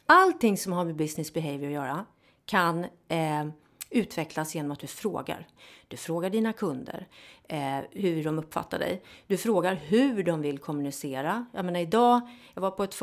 Allting 0.06 0.58
som 0.58 0.72
har 0.72 0.84
med 0.84 0.96
business 0.96 1.32
behavior 1.32 1.66
att 1.66 1.72
göra 1.72 2.04
kan 2.46 2.84
eh, 3.08 3.46
utvecklas 3.94 4.54
genom 4.54 4.70
att 4.70 4.80
du 4.80 4.86
frågar. 4.86 5.46
Du 5.88 5.96
frågar 5.96 6.30
dina 6.30 6.52
kunder 6.52 7.06
eh, 7.48 7.78
hur 7.90 8.24
de 8.24 8.38
uppfattar 8.38 8.78
dig. 8.78 9.02
Du 9.26 9.36
frågar 9.36 9.74
hur 9.74 10.22
de 10.22 10.42
vill 10.42 10.58
kommunicera. 10.58 11.46
Jag 11.52 11.64
menar 11.64 11.80
idag, 11.80 12.20
jag 12.54 12.62
var 12.62 12.70
på 12.70 12.84
ett 12.84 12.94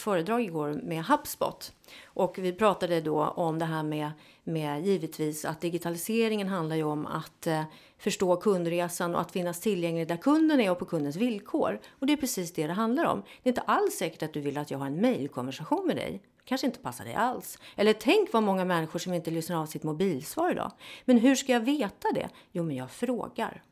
föredrag 0.00 0.42
igår 0.42 0.80
med 0.82 1.04
HubSpot 1.04 1.72
och 2.04 2.38
vi 2.38 2.52
pratade 2.52 3.00
då 3.00 3.24
om 3.24 3.58
det 3.58 3.64
här 3.64 3.82
med, 3.82 4.10
med 4.44 4.86
givetvis 4.86 5.44
att 5.44 5.60
digitaliseringen 5.60 6.48
handlar 6.48 6.76
ju 6.76 6.84
om 6.84 7.06
att 7.06 7.46
eh, 7.46 7.62
förstå 7.98 8.36
kundresan 8.36 9.14
och 9.14 9.20
att 9.20 9.32
finnas 9.32 9.60
tillgänglig 9.60 10.08
där 10.08 10.16
kunden 10.16 10.60
är 10.60 10.70
och 10.70 10.78
på 10.78 10.84
kundens 10.84 11.16
villkor. 11.16 11.80
Och 11.98 12.06
det 12.06 12.12
är 12.12 12.16
precis 12.16 12.52
det 12.52 12.66
det 12.66 12.72
handlar 12.72 13.04
om. 13.04 13.22
Det 13.42 13.48
är 13.48 13.50
inte 13.50 13.60
alls 13.60 13.94
säkert 13.94 14.22
att 14.22 14.32
du 14.32 14.40
vill 14.40 14.58
att 14.58 14.70
jag 14.70 14.78
har 14.78 14.86
en 14.86 15.00
mejlkonversation 15.00 15.86
med 15.86 15.96
dig 15.96 16.22
kanske 16.50 16.66
inte 16.66 16.78
passar 16.78 17.04
dig 17.04 17.14
alls. 17.14 17.58
Eller 17.76 17.92
tänk 17.92 18.32
vad 18.32 18.42
många 18.42 18.64
människor 18.64 18.98
som 18.98 19.14
inte 19.14 19.30
lyssnar 19.30 19.56
av 19.56 19.66
sitt 19.66 19.82
mobilsvar 19.82 20.50
idag. 20.50 20.72
Men 21.04 21.18
hur 21.18 21.34
ska 21.34 21.52
jag 21.52 21.60
veta 21.60 22.08
det? 22.14 22.28
Jo, 22.52 22.62
men 22.62 22.76
jag 22.76 22.90
frågar. 22.90 23.62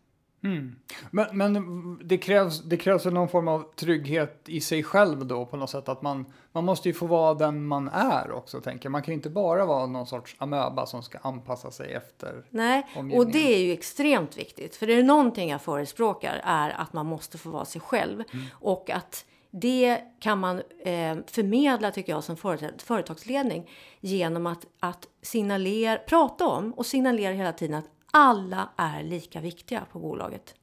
Mm. 0.45 0.77
Men, 1.11 1.39
men 1.39 1.99
det, 2.09 2.19
krävs, 2.19 2.63
det 2.63 2.77
krävs 2.77 3.05
någon 3.05 3.29
form 3.29 3.49
av 3.49 3.75
trygghet 3.77 4.43
i 4.47 4.61
sig 4.61 4.83
själv 4.83 5.27
då 5.27 5.47
på 5.47 5.57
något 5.57 5.71
sätt. 5.71 5.89
Att 5.89 6.03
man, 6.03 6.33
man 6.53 6.65
måste 6.65 6.89
ju 6.89 6.95
få 6.95 7.07
vara 7.07 7.35
den 7.35 7.67
man 7.67 7.89
är 7.89 8.33
också 8.33 8.61
tänker 8.61 8.87
jag. 8.87 8.93
Man 8.93 9.03
kan 9.03 9.13
ju 9.13 9.17
inte 9.17 9.31
bara 9.31 9.67
vara 9.67 9.87
någon 9.87 10.07
sorts 10.07 10.37
amöba 10.39 10.87
som 10.87 11.03
ska 11.03 11.19
anpassa 11.19 11.71
sig 11.71 11.93
efter 11.93 12.45
Nej, 12.51 12.87
och 13.15 13.27
det 13.27 13.55
är 13.55 13.67
ju 13.67 13.73
extremt 13.73 14.39
viktigt. 14.39 14.77
För 14.77 14.87
det 14.87 14.95
är 14.95 15.03
någonting 15.03 15.51
jag 15.51 15.63
förespråkar 15.63 16.41
är 16.45 16.71
att 16.71 16.93
man 16.93 17.07
måste 17.07 17.39
få 17.39 17.51
vara 17.51 17.65
sig 17.65 17.81
själv. 17.81 18.23
Mm. 18.33 18.47
Och 18.53 18.91
att 18.91 19.25
det 19.61 20.01
kan 20.21 20.39
man 20.39 20.57
eh, 20.79 21.17
förmedla, 21.27 21.91
tycker 21.91 22.13
jag, 22.13 22.25
som 22.25 22.37
företagsledning 22.79 23.71
genom 24.01 24.47
att, 24.47 24.67
att 24.81 25.09
signalera, 25.23 25.99
prata 25.99 26.47
om 26.47 26.73
och 26.73 26.87
signalera 26.87 27.33
hela 27.33 27.53
tiden 27.53 27.75
att 27.75 27.91
alla 28.11 28.69
är 28.77 29.03
lika 29.03 29.41
viktiga 29.41 29.83
på 29.93 29.99
bolaget. 29.99 30.55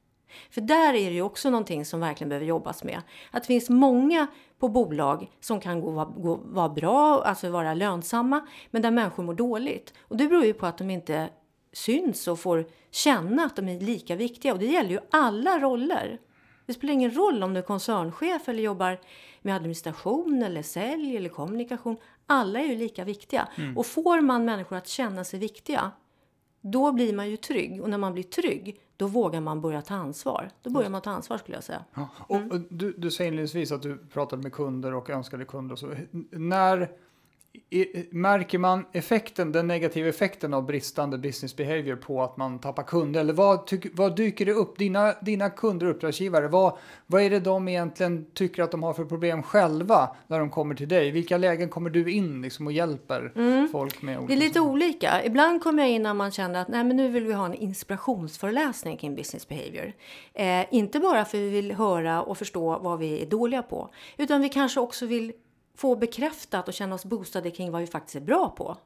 För 0.50 0.60
där 0.60 0.94
är 0.94 1.10
det 1.10 1.14
ju 1.14 1.22
också 1.22 1.50
någonting 1.50 1.84
som 1.84 2.00
verkligen 2.00 2.28
behöver 2.28 2.46
jobbas 2.46 2.84
med. 2.84 3.02
Att 3.30 3.42
det 3.42 3.46
finns 3.46 3.70
många 3.70 4.26
på 4.58 4.68
bolag 4.68 5.30
som 5.40 5.60
kan 5.60 5.80
gå, 5.80 6.04
gå, 6.04 6.40
vara 6.44 6.68
bra, 6.68 7.22
alltså 7.22 7.50
vara 7.50 7.74
lönsamma, 7.74 8.46
men 8.70 8.82
där 8.82 8.90
människor 8.90 9.22
mår 9.22 9.34
dåligt. 9.34 9.94
Och 10.00 10.16
det 10.16 10.26
beror 10.26 10.44
ju 10.44 10.54
på 10.54 10.66
att 10.66 10.78
de 10.78 10.90
inte 10.90 11.28
syns 11.72 12.28
och 12.28 12.40
får 12.40 12.66
känna 12.90 13.44
att 13.44 13.56
de 13.56 13.68
är 13.68 13.80
lika 13.80 14.16
viktiga. 14.16 14.52
Och 14.52 14.58
det 14.58 14.66
gäller 14.66 14.90
ju 14.90 14.98
alla 15.10 15.58
roller. 15.58 16.18
Det 16.66 16.72
spelar 16.72 16.94
ingen 16.94 17.10
roll 17.16 17.42
om 17.42 17.54
du 17.54 17.58
är 17.58 17.64
koncernchef 17.64 18.48
eller 18.48 18.62
jobbar 18.62 18.98
med 19.42 19.56
administration 19.56 20.42
eller 20.42 20.62
sälj 20.62 21.16
eller 21.16 21.28
kommunikation. 21.28 21.96
Alla 22.26 22.60
är 22.60 22.66
ju 22.66 22.76
lika 22.76 23.04
viktiga. 23.04 23.48
Mm. 23.56 23.78
Och 23.78 23.86
får 23.86 24.20
man 24.20 24.44
människor 24.44 24.76
att 24.76 24.88
känna 24.88 25.24
sig 25.24 25.40
viktiga, 25.40 25.90
Då 26.60 26.92
blir 26.92 27.14
man 27.14 27.30
ju 27.30 27.36
trygg 27.36 27.82
och 27.82 27.90
när 27.90 27.98
man 27.98 28.12
blir 28.12 28.22
trygg 28.22 28.80
då 28.96 29.06
vågar 29.06 29.40
man 29.40 29.60
börja 29.60 29.82
ta 29.82 29.94
ansvar. 29.94 30.50
Då 30.62 30.70
börjar 30.70 30.90
man 30.90 31.02
ta 31.02 31.10
ansvar 31.10 31.38
skulle 31.38 31.56
jag 31.56 31.64
säga. 31.64 31.84
Ja. 31.94 32.08
Och, 32.18 32.36
och 32.36 32.60
du, 32.70 32.92
du 32.92 33.10
säger 33.10 33.28
inledningsvis 33.28 33.72
att 33.72 33.82
du 33.82 33.98
pratade 33.98 34.42
med 34.42 34.52
kunder 34.52 34.94
och 34.94 35.10
önskade 35.10 35.44
kunder 35.44 35.72
och 35.72 35.78
så. 35.78 35.94
När 36.30 36.90
märker 38.10 38.58
man 38.58 38.84
effekten, 38.92 39.52
den 39.52 39.66
negativa 39.66 40.08
effekten 40.08 40.54
av 40.54 40.66
bristande 40.66 41.18
business 41.18 41.56
behavior 41.56 41.96
på 41.96 42.22
att 42.22 42.36
man 42.36 42.58
tappar 42.58 42.82
kunder? 42.82 43.20
Eller 43.20 43.32
vad, 43.32 43.66
tyck, 43.66 43.86
vad 43.92 44.16
dyker 44.16 44.46
det 44.46 44.52
upp? 44.52 44.78
Dina, 44.78 45.12
dina 45.20 45.50
kunder 45.50 45.86
och 45.86 45.92
uppdragsgivare, 45.92 46.48
vad, 46.48 46.78
vad 47.06 47.22
är 47.22 47.30
det 47.30 47.40
de 47.40 47.68
egentligen 47.68 48.26
tycker 48.34 48.62
att 48.62 48.70
de 48.70 48.82
har 48.82 48.92
för 48.92 49.04
problem 49.04 49.42
själva 49.42 50.16
när 50.26 50.38
de 50.38 50.50
kommer 50.50 50.74
till 50.74 50.88
dig? 50.88 51.10
Vilka 51.10 51.36
lägen 51.36 51.68
kommer 51.68 51.90
du 51.90 52.12
in 52.12 52.42
liksom 52.42 52.66
och 52.66 52.72
hjälper 52.72 53.32
mm. 53.36 53.68
folk 53.68 54.02
med? 54.02 54.18
Det 54.26 54.32
är 54.32 54.36
lite 54.36 54.54
saker? 54.54 54.70
olika. 54.70 55.24
Ibland 55.24 55.62
kommer 55.62 55.82
jag 55.82 55.92
in 55.92 56.02
när 56.02 56.14
man 56.14 56.30
känner 56.30 56.60
att 56.60 56.68
Nej, 56.68 56.84
men 56.84 56.96
nu 56.96 57.08
vill 57.08 57.24
vi 57.26 57.32
ha 57.32 57.46
en 57.46 57.54
inspirationsföreläsning 57.54 58.96
kring 58.96 59.14
business 59.14 59.48
behavior. 59.48 59.92
Eh, 60.34 60.74
inte 60.74 61.00
bara 61.00 61.24
för 61.24 61.38
att 61.38 61.42
vi 61.42 61.50
vill 61.50 61.72
höra 61.72 62.22
och 62.22 62.38
förstå 62.38 62.78
vad 62.78 62.98
vi 62.98 63.22
är 63.22 63.26
dåliga 63.26 63.62
på, 63.62 63.90
utan 64.16 64.40
vi 64.40 64.48
kanske 64.48 64.80
också 64.80 65.06
vill 65.06 65.32
få 65.76 65.96
bekräftat 65.96 66.68
och 66.68 66.74
känna 66.74 66.94
oss 66.94 67.04
boostade 67.04 67.50
kring 67.50 67.70
vad 67.70 67.80
vi 67.80 67.86
faktiskt 67.86 68.16
är 68.16 68.20
bra 68.20 68.48
på. 68.48 68.76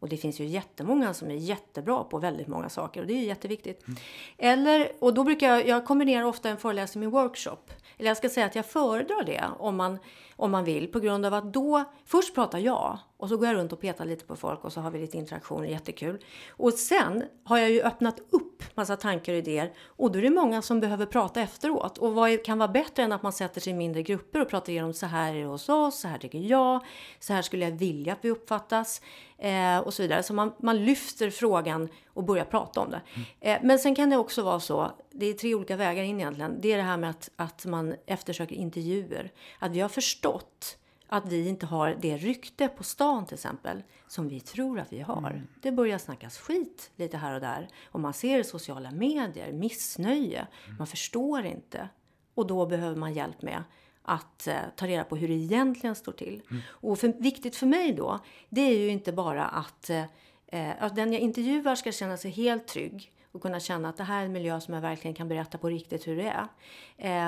Och 0.00 0.08
det 0.08 0.16
finns 0.16 0.40
ju 0.40 0.44
jättemånga 0.44 1.14
som 1.14 1.30
är 1.30 1.34
jättebra 1.34 2.04
på 2.04 2.18
väldigt 2.18 2.48
många 2.48 2.68
saker 2.68 3.00
och 3.00 3.06
det 3.06 3.12
är 3.12 3.18
ju 3.18 3.26
jätteviktigt. 3.26 3.88
Mm. 3.88 3.98
Eller, 4.38 4.92
och 4.98 5.14
då 5.14 5.24
brukar 5.24 5.48
jag, 5.48 5.68
jag 5.68 5.86
kombinerar 5.86 6.24
ofta 6.24 6.48
en 6.48 6.56
föreläsning 6.56 7.04
med 7.04 7.10
workshop. 7.10 7.70
Eller 7.98 8.10
jag 8.10 8.16
ska 8.16 8.28
säga 8.28 8.46
att 8.46 8.54
jag 8.54 8.66
föredrar 8.66 9.24
det 9.24 9.44
om 9.58 9.76
man, 9.76 9.98
om 10.36 10.50
man 10.50 10.64
vill 10.64 10.88
på 10.92 11.00
grund 11.00 11.26
av 11.26 11.34
att 11.34 11.52
då, 11.52 11.84
först 12.04 12.34
pratar 12.34 12.58
jag 12.58 12.98
och 13.16 13.28
så 13.28 13.36
går 13.36 13.46
jag 13.46 13.56
runt 13.56 13.72
och 13.72 13.80
petar 13.80 14.04
lite 14.04 14.24
på 14.24 14.36
folk 14.36 14.64
och 14.64 14.72
så 14.72 14.80
har 14.80 14.90
vi 14.90 14.98
lite 14.98 15.16
interaktioner, 15.16 15.68
jättekul. 15.68 16.24
Och 16.50 16.72
sen 16.72 17.24
har 17.44 17.58
jag 17.58 17.70
ju 17.70 17.82
öppnat 17.82 18.20
upp 18.30 18.49
massa 18.76 18.96
tankar 18.96 19.32
och 19.32 19.38
idéer 19.38 19.72
och 19.86 20.12
då 20.12 20.18
är 20.18 20.22
det 20.22 20.30
många 20.30 20.62
som 20.62 20.80
behöver 20.80 21.06
prata 21.06 21.40
efteråt. 21.40 21.98
Och 21.98 22.14
vad 22.14 22.44
kan 22.44 22.58
vara 22.58 22.68
bättre 22.68 23.02
än 23.02 23.12
att 23.12 23.22
man 23.22 23.32
sätter 23.32 23.60
sig 23.60 23.72
i 23.72 23.76
mindre 23.76 24.02
grupper 24.02 24.40
och 24.40 24.48
pratar 24.48 24.72
igenom 24.72 24.94
så 24.94 25.06
här 25.06 25.34
är 25.34 25.38
det 25.38 25.44
hos 25.44 25.68
oss, 25.68 26.00
så 26.00 26.08
här 26.08 26.18
tycker 26.18 26.38
jag, 26.38 26.84
så 27.20 27.32
här 27.32 27.42
skulle 27.42 27.64
jag 27.64 27.72
vilja 27.72 28.12
att 28.12 28.18
vi 28.22 28.30
uppfattas 28.30 29.02
eh, 29.38 29.78
och 29.78 29.94
så 29.94 30.02
vidare. 30.02 30.22
Så 30.22 30.34
man, 30.34 30.52
man 30.58 30.84
lyfter 30.84 31.30
frågan 31.30 31.88
och 32.06 32.24
börjar 32.24 32.44
prata 32.44 32.80
om 32.80 32.90
det. 32.90 33.00
Mm. 33.14 33.26
Eh, 33.40 33.66
men 33.66 33.78
sen 33.78 33.94
kan 33.94 34.10
det 34.10 34.16
också 34.16 34.42
vara 34.42 34.60
så, 34.60 34.90
det 35.10 35.26
är 35.26 35.34
tre 35.34 35.54
olika 35.54 35.76
vägar 35.76 36.02
in 36.02 36.20
egentligen. 36.20 36.56
Det 36.60 36.72
är 36.72 36.76
det 36.76 36.82
här 36.82 36.96
med 36.96 37.10
att, 37.10 37.30
att 37.36 37.66
man 37.66 37.94
eftersöker 38.06 38.54
intervjuer. 38.54 39.32
Att 39.58 39.72
vi 39.72 39.80
har 39.80 39.88
förstått 39.88 40.76
att 41.12 41.26
vi 41.26 41.48
inte 41.48 41.66
har 41.66 41.96
det 42.00 42.16
rykte 42.16 42.68
på 42.68 42.84
stan 42.84 43.26
till 43.26 43.34
exempel 43.34 43.82
som 44.06 44.28
vi 44.28 44.40
tror 44.40 44.78
att 44.78 44.92
vi 44.92 45.00
har. 45.00 45.30
Mm. 45.30 45.46
Det 45.60 45.72
börjar 45.72 45.98
snackas 45.98 46.38
skit 46.38 46.90
lite 46.96 47.16
här 47.16 47.34
och 47.34 47.40
där. 47.40 47.68
Och 47.84 48.00
man 48.00 48.12
ser 48.12 48.38
i 48.38 48.44
sociala 48.44 48.90
medier 48.90 49.52
missnöje. 49.52 50.46
Mm. 50.64 50.76
Man 50.78 50.86
förstår 50.86 51.44
inte. 51.44 51.88
Och 52.34 52.46
då 52.46 52.66
behöver 52.66 52.96
man 52.96 53.12
hjälp 53.12 53.42
med 53.42 53.62
att 54.02 54.46
eh, 54.46 54.56
ta 54.76 54.86
reda 54.86 55.04
på 55.04 55.16
hur 55.16 55.28
det 55.28 55.34
egentligen 55.34 55.94
står 55.94 56.12
till. 56.12 56.42
Mm. 56.50 56.62
Och 56.70 56.98
för, 56.98 57.08
viktigt 57.08 57.56
för 57.56 57.66
mig 57.66 57.92
då, 57.92 58.18
det 58.48 58.60
är 58.60 58.78
ju 58.78 58.88
inte 58.88 59.12
bara 59.12 59.44
att, 59.44 59.90
eh, 59.90 60.04
eh, 60.46 60.82
att 60.82 60.96
den 60.96 61.12
jag 61.12 61.22
intervjuar 61.22 61.74
ska 61.74 61.92
känna 61.92 62.16
sig 62.16 62.30
helt 62.30 62.66
trygg 62.66 63.12
och 63.32 63.42
kunna 63.42 63.60
känna 63.60 63.88
att 63.88 63.96
det 63.96 64.04
här 64.04 64.20
är 64.20 64.24
en 64.24 64.32
miljö 64.32 64.60
som 64.60 64.74
jag 64.74 64.80
verkligen 64.80 65.14
kan 65.14 65.28
berätta 65.28 65.58
på 65.58 65.68
riktigt 65.68 66.06
hur 66.06 66.16
det 66.16 66.34
är. 66.36 66.48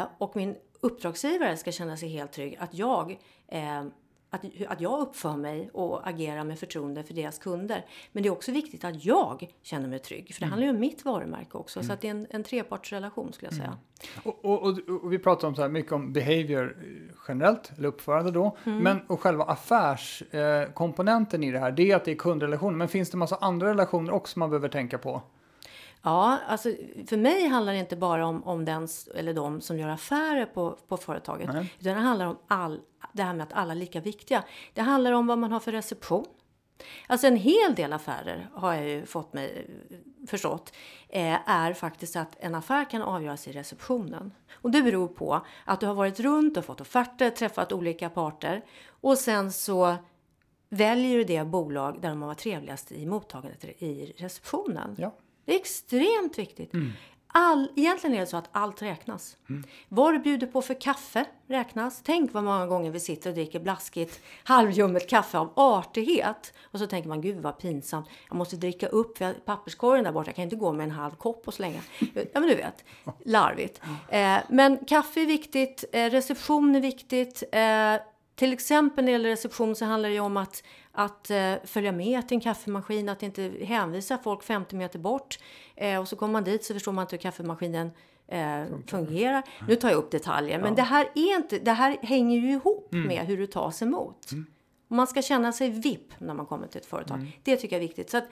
Eh, 0.00 0.06
och 0.18 0.36
min 0.36 0.56
uppdragsgivare 0.82 1.56
ska 1.56 1.72
känna 1.72 1.96
sig 1.96 2.08
helt 2.08 2.32
trygg 2.32 2.56
att 2.60 2.74
jag 2.74 3.18
eh, 3.48 3.82
att, 4.32 4.44
att 4.68 4.80
jag 4.80 5.00
uppför 5.00 5.36
mig 5.36 5.70
och 5.72 6.08
agerar 6.08 6.44
med 6.44 6.58
förtroende 6.58 7.02
för 7.02 7.14
deras 7.14 7.38
kunder. 7.38 7.86
Men 8.12 8.22
det 8.22 8.28
är 8.28 8.30
också 8.30 8.52
viktigt 8.52 8.84
att 8.84 9.04
jag 9.04 9.48
känner 9.62 9.88
mig 9.88 9.98
trygg. 9.98 10.34
För 10.34 10.40
det 10.40 10.44
mm. 10.44 10.50
handlar 10.50 10.66
ju 10.66 10.74
om 10.74 10.80
mitt 10.80 11.04
varumärke 11.04 11.58
också. 11.58 11.78
Mm. 11.78 11.86
Så 11.86 11.92
att 11.92 12.00
det 12.00 12.06
är 12.08 12.10
en, 12.10 12.26
en 12.30 12.44
trepartsrelation 12.44 13.32
skulle 13.32 13.46
jag 13.46 13.54
säga. 13.54 13.66
Mm. 13.66 13.78
Och, 14.24 14.44
och, 14.44 14.78
och, 15.02 15.12
vi 15.12 15.18
pratar 15.18 15.48
om 15.48 15.54
så 15.54 15.62
här 15.62 15.68
mycket 15.68 15.92
om 15.92 16.12
behavior 16.12 16.76
generellt, 17.28 17.72
eller 17.78 17.88
uppförande 17.88 18.30
då. 18.30 18.56
Mm. 18.64 18.78
Men 18.78 19.00
och 19.06 19.20
själva 19.20 19.44
affärskomponenten 19.44 21.42
eh, 21.42 21.48
i 21.48 21.52
det 21.52 21.58
här, 21.58 21.72
det 21.72 21.90
är 21.90 21.96
att 21.96 22.04
det 22.04 22.10
är 22.10 22.16
kundrelationer. 22.16 22.76
Men 22.76 22.88
finns 22.88 23.10
det 23.10 23.16
massa 23.16 23.36
andra 23.36 23.68
relationer 23.68 24.12
också 24.12 24.38
man 24.38 24.50
behöver 24.50 24.68
tänka 24.68 24.98
på? 24.98 25.22
Ja, 26.02 26.38
alltså 26.46 26.68
för 27.06 27.16
mig 27.16 27.48
handlar 27.48 27.72
det 27.72 27.78
inte 27.78 27.96
bara 27.96 28.26
om, 28.26 28.44
om 28.44 28.64
den 28.64 28.88
eller 29.14 29.34
de 29.34 29.60
som 29.60 29.78
gör 29.78 29.88
affärer 29.88 30.46
på, 30.46 30.78
på 30.88 30.96
företaget. 30.96 31.48
Nej. 31.52 31.74
Utan 31.80 31.94
det 31.94 32.00
handlar 32.00 32.26
om 32.26 32.38
all, 32.46 32.80
det 33.12 33.22
här 33.22 33.34
med 33.34 33.42
att 33.42 33.52
alla 33.52 33.72
är 33.72 33.76
lika 33.76 34.00
viktiga. 34.00 34.44
Det 34.74 34.80
handlar 34.80 35.12
om 35.12 35.26
vad 35.26 35.38
man 35.38 35.52
har 35.52 35.60
för 35.60 35.72
reception. 35.72 36.26
Alltså 37.06 37.26
en 37.26 37.36
hel 37.36 37.74
del 37.76 37.92
affärer 37.92 38.48
har 38.52 38.74
jag 38.74 38.88
ju 38.88 39.06
fått 39.06 39.32
mig 39.32 39.70
förstått 40.26 40.72
eh, 41.08 41.50
är 41.50 41.72
faktiskt 41.72 42.16
att 42.16 42.36
en 42.40 42.54
affär 42.54 42.90
kan 42.90 43.02
avgöras 43.02 43.48
i 43.48 43.52
receptionen. 43.52 44.32
Och 44.52 44.70
det 44.70 44.82
beror 44.82 45.08
på 45.08 45.46
att 45.64 45.80
du 45.80 45.86
har 45.86 45.94
varit 45.94 46.20
runt 46.20 46.56
och 46.56 46.64
fått 46.64 46.80
offerter, 46.80 47.30
träffat 47.30 47.72
olika 47.72 48.10
parter 48.10 48.64
och 48.88 49.18
sen 49.18 49.52
så 49.52 49.96
väljer 50.68 51.18
du 51.18 51.24
det 51.24 51.44
bolag 51.44 52.00
där 52.00 52.08
de 52.08 52.22
har 52.22 52.28
varit 52.28 52.38
trevligast 52.38 52.92
i 52.92 53.06
mottagandet 53.06 53.64
i 53.64 54.14
receptionen. 54.18 54.96
Ja. 54.98 55.14
Det 55.44 55.52
är 55.52 55.56
extremt 55.56 56.38
viktigt. 56.38 56.74
Mm. 56.74 56.92
All, 57.34 57.68
egentligen 57.76 58.16
är 58.16 58.20
det 58.20 58.26
så 58.26 58.36
att 58.36 58.48
allt 58.52 58.82
räknas. 58.82 59.36
Mm. 59.48 59.64
Vad 59.88 60.14
du 60.14 60.18
bjuder 60.18 60.46
på 60.46 60.62
för 60.62 60.80
kaffe 60.80 61.24
räknas. 61.48 62.00
Tänk 62.04 62.32
vad 62.32 62.44
många 62.44 62.66
gånger 62.66 62.90
vi 62.90 63.00
sitter 63.00 63.30
och 63.30 63.34
dricker 63.34 63.60
blaskigt 63.60 64.20
halvljummet 64.44 65.08
kaffe 65.08 65.38
av 65.38 65.52
artighet. 65.56 66.54
Och 66.62 66.78
så 66.78 66.86
tänker 66.86 67.08
man, 67.08 67.20
gud 67.20 67.42
vad 67.42 67.58
pinsamt. 67.58 68.08
Jag 68.28 68.36
måste 68.36 68.56
dricka 68.56 68.88
upp 68.88 69.18
för 69.18 69.32
papperskorgen 69.32 70.04
där 70.04 70.12
borta. 70.12 70.28
Jag 70.28 70.36
kan 70.36 70.44
inte 70.44 70.56
gå 70.56 70.72
med 70.72 70.84
en 70.84 70.90
halv 70.90 71.14
kopp 71.14 71.48
och 71.48 71.54
slänga. 71.54 71.80
Ja 72.14 72.40
men 72.40 72.48
du 72.48 72.54
vet, 72.54 72.84
larvigt. 73.24 73.80
Eh, 74.08 74.38
men 74.48 74.84
kaffe 74.84 75.20
är 75.20 75.26
viktigt, 75.26 75.84
eh, 75.92 76.10
reception 76.10 76.74
är 76.74 76.80
viktigt. 76.80 77.42
Eh, 77.52 77.96
till 78.34 78.52
exempel 78.52 79.04
när 79.04 79.12
det 79.12 79.12
gäller 79.12 79.28
reception 79.28 79.76
så 79.76 79.84
handlar 79.84 80.08
det 80.08 80.14
ju 80.14 80.20
om 80.20 80.36
att, 80.36 80.62
att 80.92 81.30
uh, 81.30 81.54
följa 81.64 81.92
med 81.92 82.28
till 82.28 82.34
en 82.34 82.40
kaffemaskin, 82.40 83.08
att 83.08 83.22
inte 83.22 83.52
hänvisa 83.60 84.18
folk 84.18 84.42
50 84.42 84.76
meter 84.76 84.98
bort. 84.98 85.38
Uh, 85.82 85.98
och 85.98 86.08
så 86.08 86.16
kommer 86.16 86.32
man 86.32 86.44
dit 86.44 86.64
så 86.64 86.74
förstår 86.74 86.92
man 86.92 87.02
inte 87.02 87.16
hur 87.16 87.20
kaffemaskinen 87.20 87.86
uh, 88.32 88.78
fungerar. 88.86 89.42
Nu 89.68 89.76
tar 89.76 89.88
jag 89.88 89.98
upp 89.98 90.10
detaljer, 90.10 90.58
ja. 90.58 90.64
men 90.64 90.74
det 90.74 90.82
här, 90.82 91.08
är 91.14 91.36
inte, 91.36 91.58
det 91.58 91.72
här 91.72 91.96
hänger 92.02 92.38
ju 92.38 92.52
ihop 92.52 92.92
mm. 92.92 93.06
med 93.06 93.26
hur 93.26 93.36
du 93.36 93.46
tas 93.46 93.82
emot. 93.82 94.32
Mm. 94.32 94.46
man 94.88 95.06
ska 95.06 95.22
känna 95.22 95.52
sig 95.52 95.70
VIP 95.70 96.20
när 96.20 96.34
man 96.34 96.46
kommer 96.46 96.66
till 96.66 96.80
ett 96.80 96.86
företag. 96.86 97.18
Mm. 97.18 97.32
Det 97.42 97.56
tycker 97.56 97.76
jag 97.76 97.82
är 97.82 97.88
viktigt. 97.88 98.10
Så 98.10 98.16
att, 98.16 98.28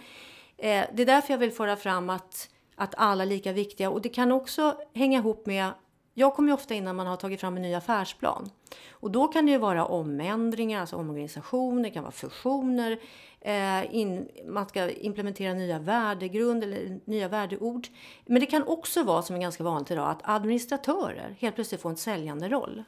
det 0.57 1.02
är 1.02 1.07
därför 1.07 1.33
jag 1.33 1.38
vill 1.38 1.52
föra 1.52 1.76
fram 1.76 2.11
att, 2.11 2.49
att 2.76 2.95
alla 2.97 3.23
är 3.23 3.26
lika 3.26 3.52
viktiga. 3.52 3.90
Och 3.90 4.02
det 4.02 4.09
kan 4.09 4.33
också 4.33 4.76
hänga 4.95 5.19
ihop 5.19 5.47
med 5.47 5.73
jag 6.14 6.35
kommer 6.35 6.49
ju 6.49 6.55
ofta 6.55 6.75
in 6.75 6.85
när 6.85 6.93
man 6.93 7.07
har 7.07 7.17
tagit 7.17 7.40
fram 7.40 7.57
en 7.57 7.62
ny 7.62 7.75
affärsplan. 7.75 8.50
Och 8.90 9.11
då 9.11 9.29
kan 9.29 9.47
det 9.47 9.52
ju 9.52 9.59
vara 9.59 9.87
omändringar, 9.87 10.81
alltså 10.81 10.97
omorganisationer, 10.97 11.83
det 11.83 11.90
kan 11.90 12.02
vara 12.02 12.12
fusioner. 12.12 13.00
Eh, 13.40 13.95
in, 13.95 14.29
man 14.47 14.69
ska 14.69 14.90
implementera 14.90 15.55
nya 15.55 15.79
värdegrund 15.79 16.64
eller 16.64 17.00
nya 17.05 17.29
värdeord. 17.29 17.88
Men 18.26 18.40
det 18.40 18.47
kan 18.47 18.62
också 18.62 19.02
vara, 19.02 19.23
som 19.23 19.37
är 19.37 19.40
ganska 19.40 19.64
vanligt 19.64 19.90
idag, 19.90 20.11
att 20.11 20.21
administratörer 20.23 21.37
helt 21.38 21.55
plötsligt 21.55 21.81
får 21.81 21.90
en 21.90 21.97
säljande 21.97 22.49
roll. 22.49 22.85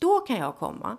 Då 0.00 0.20
kan 0.20 0.36
jag 0.36 0.56
komma. 0.56 0.96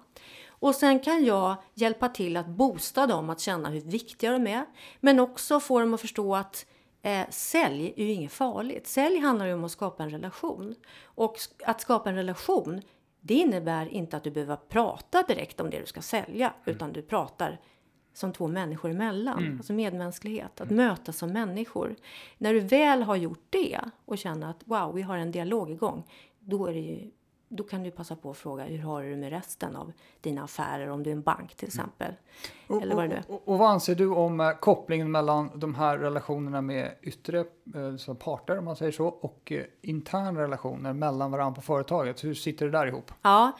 Och 0.59 0.75
sen 0.75 0.99
kan 0.99 1.25
jag 1.25 1.55
hjälpa 1.73 2.09
till 2.09 2.37
att 2.37 2.47
boosta 2.47 3.07
dem 3.07 3.29
att 3.29 3.39
känna 3.39 3.69
hur 3.69 3.81
viktiga 3.81 4.31
de 4.31 4.47
är. 4.47 4.65
Men 4.99 5.19
också 5.19 5.59
få 5.59 5.79
dem 5.79 5.93
att 5.93 6.01
förstå 6.01 6.35
att 6.35 6.65
Eh, 7.01 7.29
sälj 7.29 7.93
är 7.97 8.05
ju 8.05 8.11
inget 8.11 8.31
farligt. 8.31 8.87
Sälj 8.87 9.19
handlar 9.19 9.45
ju 9.45 9.53
om 9.53 9.63
att 9.63 9.71
skapa 9.71 10.03
en 10.03 10.09
relation. 10.09 10.75
Och 11.03 11.35
att 11.65 11.81
skapa 11.81 12.09
en 12.09 12.15
relation, 12.15 12.81
det 13.21 13.33
innebär 13.33 13.85
inte 13.85 14.17
att 14.17 14.23
du 14.23 14.31
behöver 14.31 14.55
prata 14.55 15.23
direkt 15.23 15.59
om 15.59 15.69
det 15.69 15.79
du 15.79 15.85
ska 15.85 16.01
sälja, 16.01 16.53
mm. 16.65 16.75
utan 16.75 16.93
du 16.93 17.01
pratar 17.01 17.59
som 18.13 18.33
två 18.33 18.47
människor 18.47 18.91
emellan. 18.91 19.43
Mm. 19.43 19.57
Alltså 19.57 19.73
medmänsklighet, 19.73 20.61
att 20.61 20.71
mm. 20.71 20.85
mötas 20.87 21.17
som 21.17 21.33
människor. 21.33 21.95
När 22.37 22.53
du 22.53 22.59
väl 22.59 23.03
har 23.03 23.15
gjort 23.15 23.45
det 23.49 23.79
och 24.05 24.17
känner 24.17 24.49
att 24.49 24.63
wow, 24.65 24.93
vi 24.95 25.01
har 25.01 25.17
en 25.17 25.31
dialog 25.31 25.71
igång, 25.71 26.03
då 26.39 26.65
är 26.65 26.73
det 26.73 26.79
ju 26.79 27.11
då 27.49 27.63
kan 27.63 27.83
du 27.83 27.91
passa 27.91 28.15
på 28.15 28.29
att 28.31 28.37
fråga 28.37 28.63
hur 28.63 28.79
har 28.79 29.03
du 29.03 29.15
med 29.15 29.29
resten 29.29 29.75
av 29.75 29.91
dina 30.21 30.43
affärer 30.43 30.89
om 30.89 31.03
du 31.03 31.09
är 31.09 31.15
en 31.15 31.21
bank 31.21 31.55
till 31.55 31.67
mm. 31.67 31.69
exempel. 31.69 32.13
Mm. 32.69 32.81
Eller 32.83 32.95
vad 32.95 33.09
det 33.09 33.23
och, 33.27 33.35
och, 33.35 33.47
och, 33.47 33.57
vad 33.57 33.69
anser 33.69 33.95
du 33.95 34.07
om 34.09 34.39
eh, 34.39 34.51
kopplingen 34.51 35.11
mellan 35.11 35.51
de 35.55 35.75
här 35.75 35.97
relationerna 35.97 36.61
med 36.61 36.95
yttre 37.01 37.39
eh, 37.39 38.13
parter 38.13 38.57
om 38.57 38.65
man 38.65 38.75
säger 38.75 38.91
så 38.91 39.07
och 39.07 39.51
eh, 39.51 39.63
interna 39.81 40.41
relationer 40.41 40.93
mellan 40.93 41.31
varandra 41.31 41.55
på 41.55 41.61
företaget? 41.61 42.23
Hur 42.23 42.33
sitter 42.33 42.65
det 42.65 42.71
där 42.71 42.87
ihop? 42.87 43.11
Ja, 43.21 43.51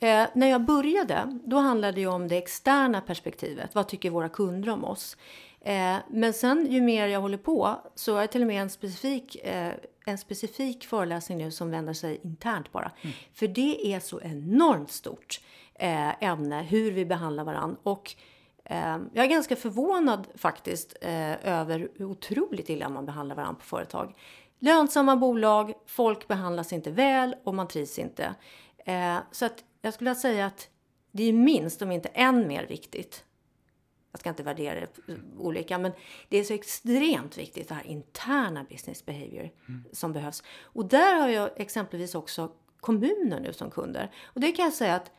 eh, 0.00 0.26
när 0.34 0.46
jag 0.46 0.64
började 0.64 1.38
då 1.44 1.56
handlade 1.56 1.92
det 1.92 2.06
om 2.06 2.28
det 2.28 2.38
externa 2.38 3.00
perspektivet. 3.00 3.74
Vad 3.74 3.88
tycker 3.88 4.10
våra 4.10 4.28
kunder 4.28 4.72
om 4.72 4.84
oss? 4.84 5.16
Eh, 5.64 5.96
men 6.08 6.32
sen 6.32 6.66
ju 6.70 6.80
mer 6.80 7.06
jag 7.06 7.20
håller 7.20 7.38
på 7.38 7.80
så 7.94 8.16
är 8.16 8.20
det 8.20 8.26
till 8.26 8.40
och 8.40 8.46
med 8.46 8.62
en 8.62 8.70
specifik, 8.70 9.36
eh, 9.44 9.72
en 10.06 10.18
specifik 10.18 10.84
föreläsning 10.84 11.38
nu 11.38 11.50
som 11.50 11.70
vänder 11.70 11.92
sig 11.92 12.20
internt 12.22 12.72
bara. 12.72 12.92
Mm. 13.02 13.16
För 13.34 13.48
det 13.48 13.94
är 13.94 14.00
så 14.00 14.20
enormt 14.20 14.90
stort 14.90 15.40
eh, 15.74 16.24
ämne 16.24 16.62
hur 16.62 16.92
vi 16.92 17.04
behandlar 17.04 17.44
varandra. 17.44 17.76
Och 17.82 18.16
Eh, 18.64 18.98
jag 19.12 19.24
är 19.24 19.30
ganska 19.30 19.56
förvånad 19.56 20.26
faktiskt 20.34 20.96
eh, 21.00 21.48
över 21.60 21.88
hur 21.94 22.04
otroligt 22.04 22.68
illa 22.68 22.88
man 22.88 23.06
behandlar 23.06 23.36
varandra 23.36 23.58
på 23.60 23.64
företag. 23.64 24.14
Lönsamma 24.58 25.16
bolag, 25.16 25.72
folk 25.86 26.28
behandlas 26.28 26.72
inte 26.72 26.90
väl 26.90 27.36
och 27.44 27.54
man 27.54 27.68
trivs 27.68 27.98
inte. 27.98 28.34
Eh, 28.86 29.16
så 29.30 29.46
att 29.46 29.64
jag 29.82 29.94
skulle 29.94 30.14
säga 30.14 30.46
att 30.46 30.68
det 31.12 31.24
är 31.24 31.32
minst, 31.32 31.82
om 31.82 31.92
inte 31.92 32.08
än 32.08 32.48
mer 32.48 32.66
viktigt. 32.66 33.24
Jag 34.14 34.20
ska 34.20 34.30
inte 34.30 34.42
värdera 34.42 34.80
det 34.80 35.16
olika, 35.38 35.78
men 35.78 35.92
det 36.28 36.38
är 36.38 36.44
så 36.44 36.54
extremt 36.54 37.38
viktigt 37.38 37.68
det 37.68 37.74
här 37.74 37.86
interna 37.86 38.64
business 38.64 39.06
behavior 39.06 39.50
mm. 39.68 39.84
som 39.92 40.12
behövs. 40.12 40.42
Och 40.62 40.86
där 40.86 41.14
har 41.14 41.28
jag 41.28 41.50
exempelvis 41.56 42.14
också 42.14 42.52
kommuner 42.80 43.40
nu 43.40 43.52
som 43.52 43.70
kunder. 43.70 44.10
Och 44.24 44.40
det 44.40 44.52
kan 44.52 44.64
jag 44.64 44.74
säga 44.74 44.94
att 44.94 45.10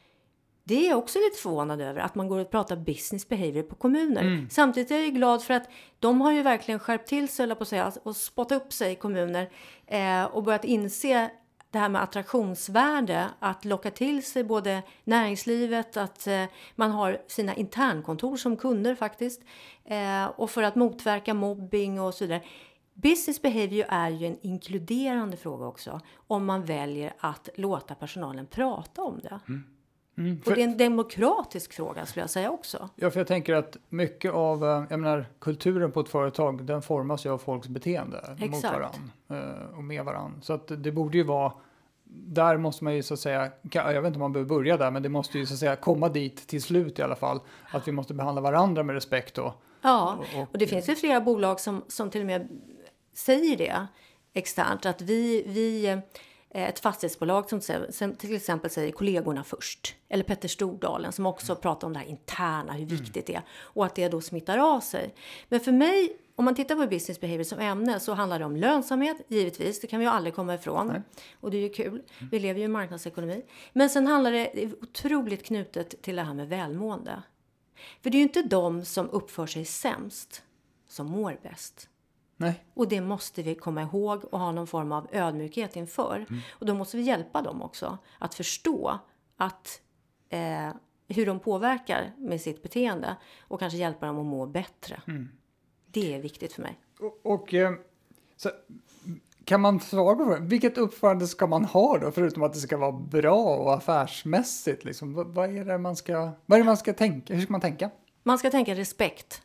det 0.63 0.85
är 0.85 0.89
jag 0.89 0.97
också 0.97 1.19
lite 1.19 1.41
förvånad 1.41 1.81
över, 1.81 2.01
att 2.01 2.15
man 2.15 2.27
går 2.27 2.39
och 2.39 2.51
pratar 2.51 2.75
business 2.75 3.29
behavior 3.29 3.63
på 3.63 3.75
kommuner. 3.75 4.21
Mm. 4.21 4.49
Samtidigt 4.49 4.91
är 4.91 4.99
jag 4.99 5.13
glad 5.13 5.43
för 5.43 5.53
att 5.53 5.69
de 5.99 6.21
har 6.21 6.31
ju 6.31 6.41
verkligen 6.41 6.79
skärpt 6.79 7.07
till 7.07 7.27
sig, 7.27 7.55
på 7.55 7.63
att 7.63 7.67
säga, 7.67 7.91
och 8.03 8.15
spottat 8.15 8.61
upp 8.61 8.73
sig 8.73 8.91
i 8.91 8.95
kommuner 8.95 9.49
eh, 9.87 10.23
och 10.23 10.43
börjat 10.43 10.65
inse 10.65 11.29
det 11.75 11.79
här 11.79 11.89
med 11.89 12.03
attraktionsvärde, 12.03 13.29
att 13.39 13.65
locka 13.65 13.91
till 13.91 14.25
sig 14.25 14.44
både 14.44 14.84
näringslivet, 15.03 15.98
att 15.98 16.27
eh, 16.27 16.44
man 16.75 16.91
har 16.91 17.22
sina 17.27 17.55
internkontor 17.55 18.38
som 18.38 18.58
kunder 18.58 18.96
faktiskt, 18.96 19.41
eh, 19.86 20.25
och 20.25 20.50
för 20.50 20.63
att 20.63 20.75
motverka 20.75 21.34
mobbing 21.34 22.01
och 22.01 22.13
så 22.13 22.24
vidare. 22.24 22.41
Business 22.94 23.41
behavior 23.41 23.86
är 23.89 24.10
ju 24.10 24.27
en 24.27 24.38
inkluderande 24.41 25.38
fråga 25.38 25.65
också, 25.65 26.01
om 26.27 26.46
man 26.46 26.65
väljer 26.65 27.13
att 27.17 27.50
låta 27.55 27.96
personalen 27.96 28.46
prata 28.46 29.01
om 29.01 29.20
det. 29.20 29.39
Mm. 29.48 29.63
Mm, 30.17 30.41
för, 30.41 30.51
och 30.51 30.55
det 30.55 30.63
är 30.63 30.67
en 30.67 30.77
demokratisk 30.77 31.74
fråga 31.74 32.05
skulle 32.05 32.24
jag 32.24 32.29
säga 32.29 32.51
också. 32.51 32.89
Ja, 32.96 33.12
för 33.12 33.20
jag 33.20 33.27
tänker 33.27 33.53
att 33.53 33.77
mycket 33.89 34.32
av 34.32 34.63
eh, 34.63 34.84
jag 34.89 35.00
menar, 35.00 35.25
kulturen 35.39 35.91
på 35.91 36.00
ett 36.00 36.10
företag 36.10 36.65
den 36.65 36.82
formas 36.82 37.25
ju 37.25 37.29
av 37.29 37.38
folks 37.38 37.67
beteende 37.67 38.17
Exakt. 38.17 38.51
mot 38.51 38.63
varandra 38.63 39.70
och 39.77 39.84
med 39.84 40.05
varandra. 40.05 40.41
Så 40.41 40.53
att 40.53 40.84
det 40.84 40.91
borde 40.91 41.17
ju 41.17 41.24
vara 41.24 41.53
där 42.15 42.57
måste 42.57 42.84
man 42.84 42.95
ju 42.95 43.03
så 43.03 43.13
att 43.13 43.19
säga, 43.19 43.51
jag 43.72 44.01
vet 44.01 44.07
inte 44.07 44.17
om 44.17 44.19
man 44.19 44.34
behöver 44.34 44.50
börja 44.50 44.77
där, 44.77 44.91
men 44.91 45.03
det 45.03 45.10
måste 45.10 45.38
ju 45.38 45.45
så 45.45 45.53
att 45.53 45.60
säga 45.60 45.75
komma 45.75 46.10
dit 46.10 46.48
till 46.48 46.62
slut 46.62 47.00
i 47.00 47.01
alla 47.01 47.15
fall. 47.15 47.39
Att 47.72 47.88
vi 47.88 47.91
måste 47.91 48.13
behandla 48.13 48.41
varandra 48.41 48.84
med 48.84 48.93
respekt 48.93 49.36
då. 49.36 49.53
Ja, 49.81 50.17
och, 50.51 50.57
det 50.57 50.67
finns 50.67 50.89
ju 50.89 50.95
flera 50.95 51.22
bolag 51.22 51.60
som, 51.60 51.84
som 51.88 52.10
till 52.10 52.22
och 52.22 52.27
med 52.27 52.48
säger 53.13 53.57
det 53.57 53.88
externt, 54.34 54.86
att 54.86 55.01
vi, 55.01 55.43
vi 55.48 55.98
Eh, 56.55 56.69
ett 56.69 56.79
fastighetsbolag 56.79 57.50
som 57.50 57.62
till 58.17 58.36
exempel 58.36 58.69
säger 58.69 58.91
kollegorna 58.91 59.43
först. 59.43 59.95
Eller 60.10 60.24
Petter 60.24 60.48
Stordalen 60.48 61.12
som 61.12 61.25
också 61.25 61.51
mm. 61.51 61.62
pratar 61.62 61.88
om 61.88 61.93
det 61.93 62.00
här 62.00 62.07
interna, 62.07 62.74
hur 62.74 62.84
mm. 62.84 62.95
viktigt 62.95 63.25
det 63.25 63.36
är. 63.36 63.41
Och 63.60 63.86
att 63.86 63.95
det 63.95 64.07
då 64.07 64.22
smittar 64.22 64.57
av 64.57 64.79
sig. 64.79 65.13
Men 65.50 65.60
för 65.60 65.72
mig, 65.72 66.17
om 66.35 66.45
man 66.45 66.55
tittar 66.55 66.75
på 66.75 66.87
business 66.87 67.19
behavior 67.19 67.43
som 67.43 67.59
ämne 67.59 67.99
så 67.99 68.13
handlar 68.13 68.39
det 68.39 68.45
om 68.45 68.55
lönsamhet, 68.55 69.17
givetvis. 69.27 69.81
Det 69.81 69.87
kan 69.87 69.99
vi 69.99 70.05
ju 70.05 70.11
aldrig 70.11 70.35
komma 70.35 70.55
ifrån. 70.55 70.87
Nej. 70.87 71.01
Och 71.39 71.51
det 71.51 71.57
är 71.57 71.61
ju 71.61 71.69
kul. 71.69 72.01
Mm. 72.17 72.29
Vi 72.31 72.39
lever 72.39 72.59
ju 72.59 72.65
i 72.65 72.67
marknadsekonomi. 72.67 73.45
Men 73.73 73.89
sen 73.89 74.07
handlar 74.07 74.31
det 74.31 74.73
otroligt 74.81 75.45
knutet 75.45 76.01
till 76.01 76.15
det 76.15 76.21
här 76.21 76.33
med 76.33 76.49
välmående. 76.49 77.23
För 78.01 78.09
det 78.09 78.17
är 78.17 78.19
ju 78.19 78.23
inte 78.23 78.41
de 78.41 78.85
som 78.85 79.09
uppför 79.09 79.45
sig 79.45 79.65
sämst 79.65 80.43
som 80.87 81.07
mår 81.07 81.39
bäst. 81.43 81.89
Nej. 82.37 82.65
Och 82.73 82.87
det 82.87 83.01
måste 83.01 83.41
vi 83.41 83.55
komma 83.55 83.81
ihåg 83.81 84.25
och 84.25 84.39
ha 84.39 84.51
någon 84.51 84.67
form 84.67 84.91
av 84.91 85.07
ödmjukhet 85.11 85.75
inför. 85.75 86.25
Mm. 86.29 86.41
Och 86.51 86.65
då 86.65 86.73
måste 86.73 86.97
vi 86.97 87.03
hjälpa 87.03 87.41
dem 87.41 87.61
också 87.61 87.97
att 88.19 88.33
förstå 88.33 88.99
att 89.37 89.81
eh, 90.29 90.69
hur 91.07 91.25
de 91.25 91.39
påverkar 91.39 92.13
med 92.17 92.41
sitt 92.41 92.63
beteende 92.63 93.15
och 93.47 93.59
kanske 93.59 93.77
hjälpa 93.77 94.05
dem 94.05 94.19
att 94.19 94.25
må 94.25 94.45
bättre. 94.45 95.01
Mm. 95.07 95.29
Det 95.95 96.15
är 96.15 96.19
viktigt 96.19 96.53
för 96.53 96.61
mig. 96.61 96.79
Och, 96.99 97.19
och 97.23 97.53
eh, 97.53 97.73
så, 98.37 98.51
kan 99.45 99.61
man 99.61 99.79
svara 99.79 100.15
på 100.15 100.23
frågan, 100.23 100.47
vilket 100.47 100.77
uppförande 100.77 101.27
ska 101.27 101.47
man 101.47 101.65
ha 101.65 101.97
då, 101.97 102.11
förutom 102.11 102.43
att 102.43 102.53
det 102.53 102.59
ska 102.59 102.77
vara 102.77 102.91
bra 102.91 103.55
och 103.55 103.73
affärsmässigt? 103.73 104.85
Liksom? 104.85 105.13
Vad, 105.13 105.27
vad, 105.27 105.57
är 105.57 105.65
det 105.65 105.77
man 105.77 105.96
ska, 105.96 106.31
vad 106.46 106.59
är 106.59 106.63
man 106.63 106.77
ska 106.77 106.93
tänka? 106.93 107.33
Hur 107.33 107.41
ska 107.41 107.51
man 107.51 107.61
tänka? 107.61 107.89
Man 108.24 108.37
ska 108.37 108.50
tänka 108.50 108.75
respekt. 108.75 109.41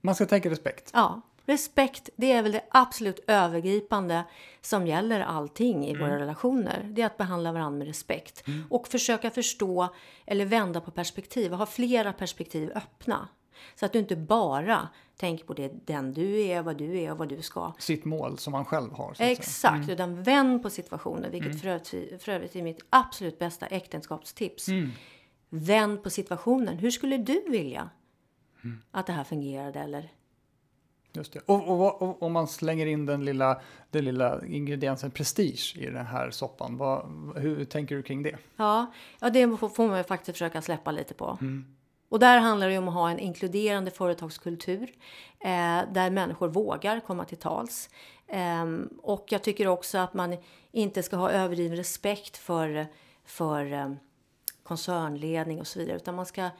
Man 0.00 0.14
ska 0.14 0.26
tänka 0.26 0.50
respekt? 0.50 0.90
Ja. 0.94 1.20
Respekt, 1.46 2.08
det 2.16 2.32
är 2.32 2.42
väl 2.42 2.52
det 2.52 2.64
absolut 2.70 3.20
övergripande 3.26 4.24
som 4.60 4.86
gäller 4.86 5.20
allting 5.20 5.86
i 5.86 5.90
mm. 5.90 6.02
våra 6.02 6.18
relationer. 6.18 6.88
Det 6.90 7.02
är 7.02 7.06
att 7.06 7.16
behandla 7.16 7.52
varandra 7.52 7.78
med 7.78 7.86
respekt. 7.86 8.46
Mm. 8.46 8.64
Och 8.70 8.88
försöka 8.88 9.30
förstå 9.30 9.94
eller 10.26 10.44
vända 10.44 10.80
på 10.80 10.90
perspektiv. 10.90 11.52
Ha 11.52 11.66
flera 11.66 12.12
perspektiv 12.12 12.72
öppna. 12.74 13.28
Så 13.74 13.86
att 13.86 13.92
du 13.92 13.98
inte 13.98 14.16
bara 14.16 14.88
tänker 15.16 15.44
på 15.44 15.54
det, 15.54 15.86
den 15.86 16.12
du 16.12 16.40
är, 16.40 16.62
vad 16.62 16.76
du 16.76 16.98
är 16.98 17.12
och 17.12 17.18
vad 17.18 17.28
du 17.28 17.42
ska. 17.42 17.72
Sitt 17.78 18.04
mål 18.04 18.38
som 18.38 18.52
man 18.52 18.64
själv 18.64 18.92
har. 18.92 19.14
Exakt, 19.18 19.76
mm. 19.76 19.90
utan 19.90 20.22
vänd 20.22 20.62
på 20.62 20.70
situationen. 20.70 21.30
Vilket 21.30 21.50
mm. 21.50 21.58
för, 21.58 21.68
övrigt, 21.68 22.22
för 22.22 22.32
övrigt 22.32 22.56
är 22.56 22.62
mitt 22.62 22.84
absolut 22.90 23.38
bästa 23.38 23.66
äktenskapstips. 23.66 24.68
Mm. 24.68 24.90
Vänd 25.48 26.02
på 26.02 26.10
situationen. 26.10 26.78
Hur 26.78 26.90
skulle 26.90 27.16
du 27.16 27.44
vilja 27.48 27.90
mm. 28.64 28.82
att 28.90 29.06
det 29.06 29.12
här 29.12 29.24
fungerade? 29.24 29.80
Eller 29.80 30.12
Just 31.14 31.32
det. 31.32 31.40
Och, 31.46 32.22
om 32.22 32.32
man 32.32 32.48
slänger 32.48 32.86
in 32.86 33.06
den 33.06 33.24
lilla, 33.24 33.60
den 33.90 34.04
lilla 34.04 34.46
ingrediensen 34.46 35.10
prestige 35.10 35.76
i 35.78 35.86
den 35.86 36.06
här 36.06 36.30
soppan, 36.30 36.76
vad, 36.76 37.06
hur 37.36 37.64
tänker 37.64 37.96
du 37.96 38.02
kring 38.02 38.22
det? 38.22 38.36
Ja, 38.56 38.92
ja 39.20 39.30
det 39.30 39.56
får 39.56 39.88
man 39.88 39.98
ju 39.98 40.04
faktiskt 40.04 40.38
försöka 40.38 40.62
släppa 40.62 40.90
lite 40.90 41.14
på. 41.14 41.38
Mm. 41.40 41.64
Och 42.12 42.18
där 42.18 42.38
handlar 42.38 42.68
det 42.68 42.78
om 42.78 42.88
att 42.88 42.94
ha 42.94 43.10
en 43.10 43.18
inkluderande 43.18 43.90
företagskultur 43.90 44.92
eh, 45.40 45.80
där 45.92 46.10
människor 46.10 46.48
vågar 46.48 47.00
komma 47.00 47.24
till 47.24 47.36
tals. 47.38 47.90
Eh, 48.26 48.64
och 49.02 49.26
jag 49.28 49.42
tycker 49.42 49.66
också 49.66 49.98
att 49.98 50.14
man 50.14 50.36
inte 50.72 51.02
ska 51.02 51.16
ha 51.16 51.30
överdriven 51.30 51.76
respekt 51.76 52.36
för, 52.36 52.86
för 53.24 53.72
eh, 53.72 53.92
koncernledning 54.62 55.60
och 55.60 55.66
så 55.66 55.78
vidare, 55.78 55.96
utan 55.96 56.14
man 56.14 56.26
ska 56.26 56.50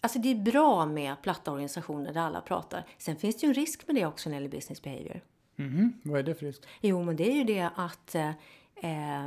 Alltså 0.00 0.18
det 0.18 0.30
är 0.30 0.34
bra 0.34 0.86
med 0.86 1.22
platta 1.22 1.52
organisationer 1.52 2.12
där 2.12 2.20
alla 2.20 2.40
pratar. 2.40 2.86
Sen 2.98 3.16
finns 3.16 3.36
det 3.36 3.46
ju 3.46 3.48
en 3.48 3.54
risk 3.54 3.86
med 3.86 3.96
det 3.96 4.06
också 4.06 4.28
när 4.28 4.36
det 4.36 4.42
gäller 4.42 4.56
business 4.56 4.82
behavior. 4.82 5.20
Mm, 5.58 5.92
vad 6.04 6.18
är 6.18 6.22
det 6.22 6.34
för 6.34 6.46
risk? 6.46 6.62
Jo, 6.80 7.02
men 7.02 7.16
det 7.16 7.30
är 7.30 7.34
ju 7.34 7.44
det 7.44 7.70
att 7.76 8.14
eh, 8.14 9.24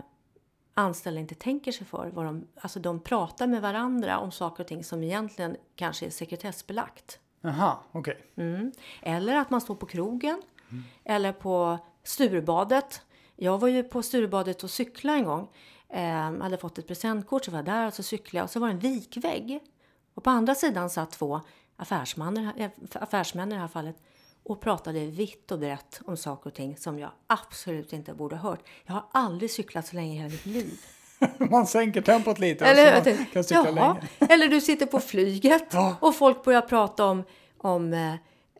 anställda 0.73 1.19
inte 1.19 1.35
tänker 1.35 1.71
sig 1.71 1.87
för. 1.87 2.09
Vad 2.13 2.25
de, 2.25 2.47
alltså 2.61 2.79
de 2.79 2.99
pratar 2.99 3.47
med 3.47 3.61
varandra 3.61 4.19
om 4.19 4.31
saker 4.31 4.63
och 4.63 4.67
ting 4.67 4.83
som 4.83 5.03
egentligen 5.03 5.57
kanske 5.75 6.05
är 6.05 6.09
sekretessbelagt. 6.09 7.19
Aha, 7.43 7.83
okej. 7.91 8.13
Okay. 8.35 8.45
Mm. 8.45 8.71
Eller 9.01 9.35
att 9.35 9.49
man 9.49 9.61
står 9.61 9.75
på 9.75 9.85
krogen. 9.85 10.41
Mm. 10.71 10.83
Eller 11.03 11.31
på 11.31 11.77
Sturebadet. 12.03 13.01
Jag 13.35 13.59
var 13.59 13.67
ju 13.67 13.83
på 13.83 14.03
Sturebadet 14.03 14.63
och 14.63 14.69
cyklade 14.69 15.17
en 15.17 15.25
gång. 15.25 15.49
Eh, 15.89 16.41
hade 16.41 16.57
fått 16.57 16.77
ett 16.77 16.87
presentkort 16.87 17.45
så 17.45 17.51
var 17.51 17.57
jag 17.57 17.65
där 17.65 17.87
och 17.87 17.93
så 17.93 18.03
cyklade 18.03 18.37
jag 18.37 18.43
och 18.43 18.49
så 18.49 18.59
var 18.59 18.67
det 18.67 18.73
en 18.73 18.79
vikvägg. 18.79 19.59
Och 20.13 20.23
på 20.23 20.29
andra 20.29 20.55
sidan 20.55 20.89
satt 20.89 21.11
två 21.11 21.41
affärsmän, 21.75 22.37
eh, 22.57 22.71
affärsmän 22.93 23.51
i 23.51 23.55
det 23.55 23.61
här 23.61 23.67
fallet 23.67 23.95
och 24.43 24.61
pratade 24.61 25.05
vitt 25.05 25.51
och 25.51 25.59
brett 25.59 26.01
om 26.05 26.17
saker 26.17 26.49
och 26.49 26.53
ting 26.53 26.77
som 26.77 26.99
jag 26.99 27.11
absolut 27.27 27.93
inte 27.93 28.13
borde 28.13 28.35
ha 28.35 28.49
hört. 28.49 28.59
Jag 28.85 28.93
har 28.93 29.03
aldrig 29.11 29.51
cyklat 29.51 29.87
så 29.87 29.95
länge 29.95 30.13
i 30.13 30.17
hela 30.17 30.29
mitt 30.29 30.45
liv. 30.45 30.79
man 31.51 31.67
sänker 31.67 32.01
tempot 32.01 32.39
lite 32.39 32.65
Eller, 32.65 33.03
så 33.03 33.09
man 33.09 33.25
kan 33.25 33.43
cykla 33.43 33.71
jaha. 33.75 33.93
länge. 33.93 34.07
Eller 34.33 34.47
du 34.47 34.61
sitter 34.61 34.85
på 34.85 34.99
flyget 34.99 35.75
och 35.99 36.15
folk 36.15 36.43
börjar 36.43 36.61
prata 36.61 37.05
om, 37.05 37.23
om 37.57 37.93
eh, 37.93 38.13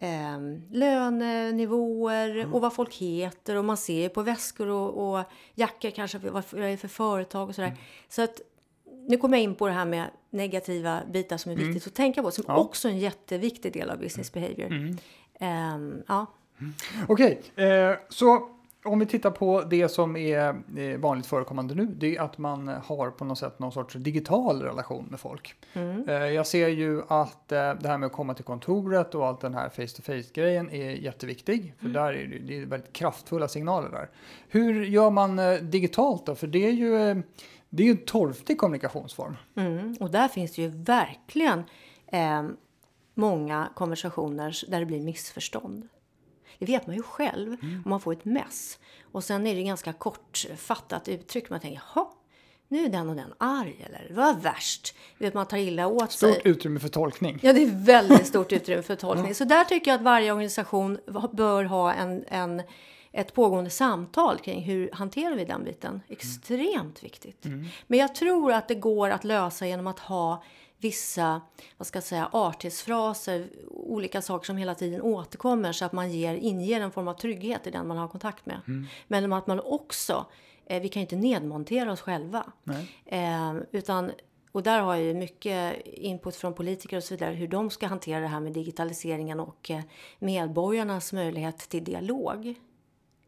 eh, 0.09 0.39
lönenivåer 0.71 2.29
mm. 2.29 2.53
och 2.53 2.61
vad 2.61 2.73
folk 2.73 2.95
heter 2.95 3.55
och 3.55 3.65
man 3.65 3.77
ser 3.77 4.09
på 4.09 4.21
väskor 4.21 4.67
och, 4.67 5.17
och 5.17 5.23
jackor 5.55 5.89
kanske 5.89 6.17
vad 6.17 6.43
det 6.51 6.65
är 6.65 6.77
för 6.77 6.87
företag 6.87 7.49
och 7.49 7.55
sådär. 7.55 7.67
Mm. 7.67 7.79
Så 8.09 8.21
att 8.21 8.41
nu 9.07 9.17
kommer 9.17 9.37
jag 9.37 9.43
in 9.43 9.55
på 9.55 9.67
det 9.67 9.73
här 9.73 9.85
med 9.85 10.09
negativa 10.29 11.01
bitar 11.13 11.37
som 11.37 11.51
är 11.51 11.55
mm. 11.55 11.67
viktigt 11.67 11.87
att 11.87 11.95
tänka 11.95 12.23
på, 12.23 12.31
som 12.31 12.45
ja. 12.47 12.57
också 12.57 12.87
är 12.87 12.91
en 12.91 12.99
jätteviktig 12.99 13.73
del 13.73 13.89
av 13.89 13.99
business 13.99 14.33
behavior. 14.33 14.65
Mm. 14.65 14.97
Um, 15.43 16.03
ja. 16.07 16.25
Okej, 17.07 17.41
okay, 17.55 17.65
eh, 17.65 17.97
så 18.09 18.49
om 18.83 18.99
vi 18.99 19.05
tittar 19.05 19.31
på 19.31 19.61
det 19.61 19.89
som 19.89 20.15
är 20.15 20.55
eh, 20.77 20.97
vanligt 20.97 21.25
förekommande 21.25 21.75
nu, 21.75 21.85
det 21.85 22.15
är 22.17 22.21
att 22.21 22.37
man 22.37 22.67
har 22.67 23.09
på 23.09 23.25
något 23.25 23.37
sätt 23.37 23.59
någon 23.59 23.71
sorts 23.71 23.93
digital 23.93 24.61
relation 24.61 25.07
med 25.09 25.19
folk. 25.19 25.55
Mm. 25.73 26.09
Eh, 26.09 26.15
jag 26.15 26.47
ser 26.47 26.67
ju 26.67 27.01
att 27.07 27.51
eh, 27.51 27.73
det 27.73 27.87
här 27.87 27.97
med 27.97 28.07
att 28.07 28.13
komma 28.13 28.33
till 28.33 28.45
kontoret 28.45 29.15
och 29.15 29.27
allt 29.27 29.41
den 29.41 29.53
här 29.53 29.69
face 29.69 29.95
to 29.95 30.01
face 30.01 30.33
grejen 30.33 30.69
är 30.71 30.91
jätteviktig, 30.91 31.73
för 31.77 31.85
mm. 31.85 31.93
där 31.93 32.13
är 32.13 32.27
det, 32.27 32.39
det 32.39 32.61
är 32.61 32.65
väldigt 32.65 32.93
kraftfulla 32.93 33.47
signaler 33.47 33.89
där. 33.89 34.09
Hur 34.47 34.83
gör 34.83 35.09
man 35.09 35.39
digitalt 35.61 36.25
då? 36.25 36.35
För 36.35 36.47
det 36.47 36.67
är 36.67 36.71
ju 36.71 37.23
det 37.69 37.83
är 37.83 37.87
ju 37.87 37.91
en 37.91 38.05
torftig 38.05 38.57
kommunikationsform. 38.57 39.35
Mm, 39.55 39.95
och 39.99 40.11
där 40.11 40.27
finns 40.27 40.55
det 40.55 40.61
ju 40.61 40.67
verkligen 40.67 41.63
eh, 42.07 42.43
många 43.13 43.69
konversationer 43.75 44.71
där 44.71 44.79
det 44.79 44.85
blir 44.85 45.01
missförstånd. 45.01 45.87
Det 46.59 46.65
vet 46.65 46.87
man 46.87 46.95
ju 46.95 47.03
själv 47.03 47.57
mm. 47.61 47.81
om 47.85 47.89
man 47.89 47.99
får 47.99 48.13
ett 48.13 48.25
mess. 48.25 48.79
Och 49.01 49.23
sen 49.23 49.47
är 49.47 49.55
det 49.55 49.63
ganska 49.63 49.93
kortfattat 49.93 51.07
uttryck. 51.07 51.49
Man 51.49 51.59
tänker, 51.59 51.81
jaha, 51.95 52.07
nu 52.67 52.85
är 52.85 52.89
den 52.89 53.09
och 53.09 53.15
den 53.15 53.33
arg 53.37 53.85
eller 53.85 54.15
var 54.15 54.33
värst. 54.33 54.95
Vet, 55.17 55.33
man 55.33 55.45
tar 55.45 55.57
illa 55.57 55.87
åt 55.87 56.11
Stort 56.11 56.33
sig. 56.33 56.41
utrymme 56.45 56.79
för 56.79 56.87
tolkning. 56.87 57.39
Ja, 57.41 57.53
det 57.53 57.63
är 57.63 57.85
väldigt 57.85 58.27
stort 58.27 58.51
utrymme 58.51 58.81
för 58.81 58.95
tolkning. 58.95 59.35
Så 59.35 59.45
där 59.45 59.63
tycker 59.63 59.91
jag 59.91 59.97
att 59.97 60.03
varje 60.03 60.31
organisation 60.31 60.99
bör 61.31 61.63
ha 61.63 61.93
en, 61.93 62.25
en, 62.27 62.61
ett 63.11 63.33
pågående 63.33 63.69
samtal 63.69 64.39
kring 64.39 64.61
hur 64.61 64.89
hanterar 64.93 65.35
vi 65.35 65.45
den 65.45 65.63
biten. 65.63 66.01
Extremt 66.07 67.03
viktigt. 67.03 67.45
Men 67.87 67.99
jag 67.99 68.15
tror 68.15 68.51
att 68.51 68.67
det 68.67 68.75
går 68.75 69.09
att 69.09 69.23
lösa 69.23 69.67
genom 69.67 69.87
att 69.87 69.99
ha 69.99 70.43
vissa 70.83 71.41
vad 71.77 71.87
ska 71.87 71.97
jag 71.97 72.03
säga, 72.03 72.29
artighetsfraser, 72.31 73.49
olika 73.69 74.21
saker 74.21 74.45
som 74.45 74.57
hela 74.57 74.75
tiden 74.75 75.01
återkommer 75.01 75.71
så 75.71 75.85
att 75.85 75.91
man 75.91 76.11
ger, 76.11 76.35
inger 76.35 76.81
en 76.81 76.91
form 76.91 77.07
av 77.07 77.13
trygghet 77.13 77.67
i 77.67 77.71
den 77.71 77.87
man 77.87 77.97
har 77.97 78.07
kontakt 78.07 78.45
med. 78.45 78.59
Men 79.07 79.33
att 79.33 79.47
man 79.47 79.59
också, 79.59 80.25
eh, 80.65 80.81
vi 80.81 80.89
kan 80.89 80.99
ju 80.99 81.03
inte 81.03 81.15
nedmontera 81.15 81.91
oss 81.91 82.01
själva. 82.01 82.51
Eh, 83.05 83.53
utan, 83.71 84.11
och 84.51 84.63
där 84.63 84.79
har 84.79 84.95
jag 84.95 85.03
ju 85.03 85.13
mycket 85.13 85.85
input 85.85 86.35
från 86.35 86.53
politiker 86.53 86.97
och 86.97 87.03
så 87.03 87.13
vidare 87.13 87.35
hur 87.35 87.47
de 87.47 87.69
ska 87.69 87.87
hantera 87.87 88.19
det 88.19 88.27
här 88.27 88.39
med 88.39 88.53
digitaliseringen 88.53 89.39
och 89.39 89.71
eh, 89.71 89.81
medborgarnas 90.19 91.13
möjlighet 91.13 91.57
till 91.57 91.83
dialog. 91.83 92.55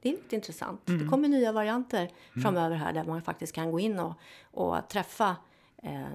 Det 0.01 0.09
är 0.09 0.13
lite 0.13 0.35
intressant. 0.35 0.81
Det 0.85 1.07
kommer 1.07 1.27
nya 1.27 1.51
varianter 1.51 2.09
framöver 2.43 2.75
här 2.75 2.93
där 2.93 3.03
man 3.03 3.21
faktiskt 3.21 3.53
kan 3.53 3.71
gå 3.71 3.79
in 3.79 3.99
och, 3.99 4.13
och 4.51 4.89
träffa 4.89 5.35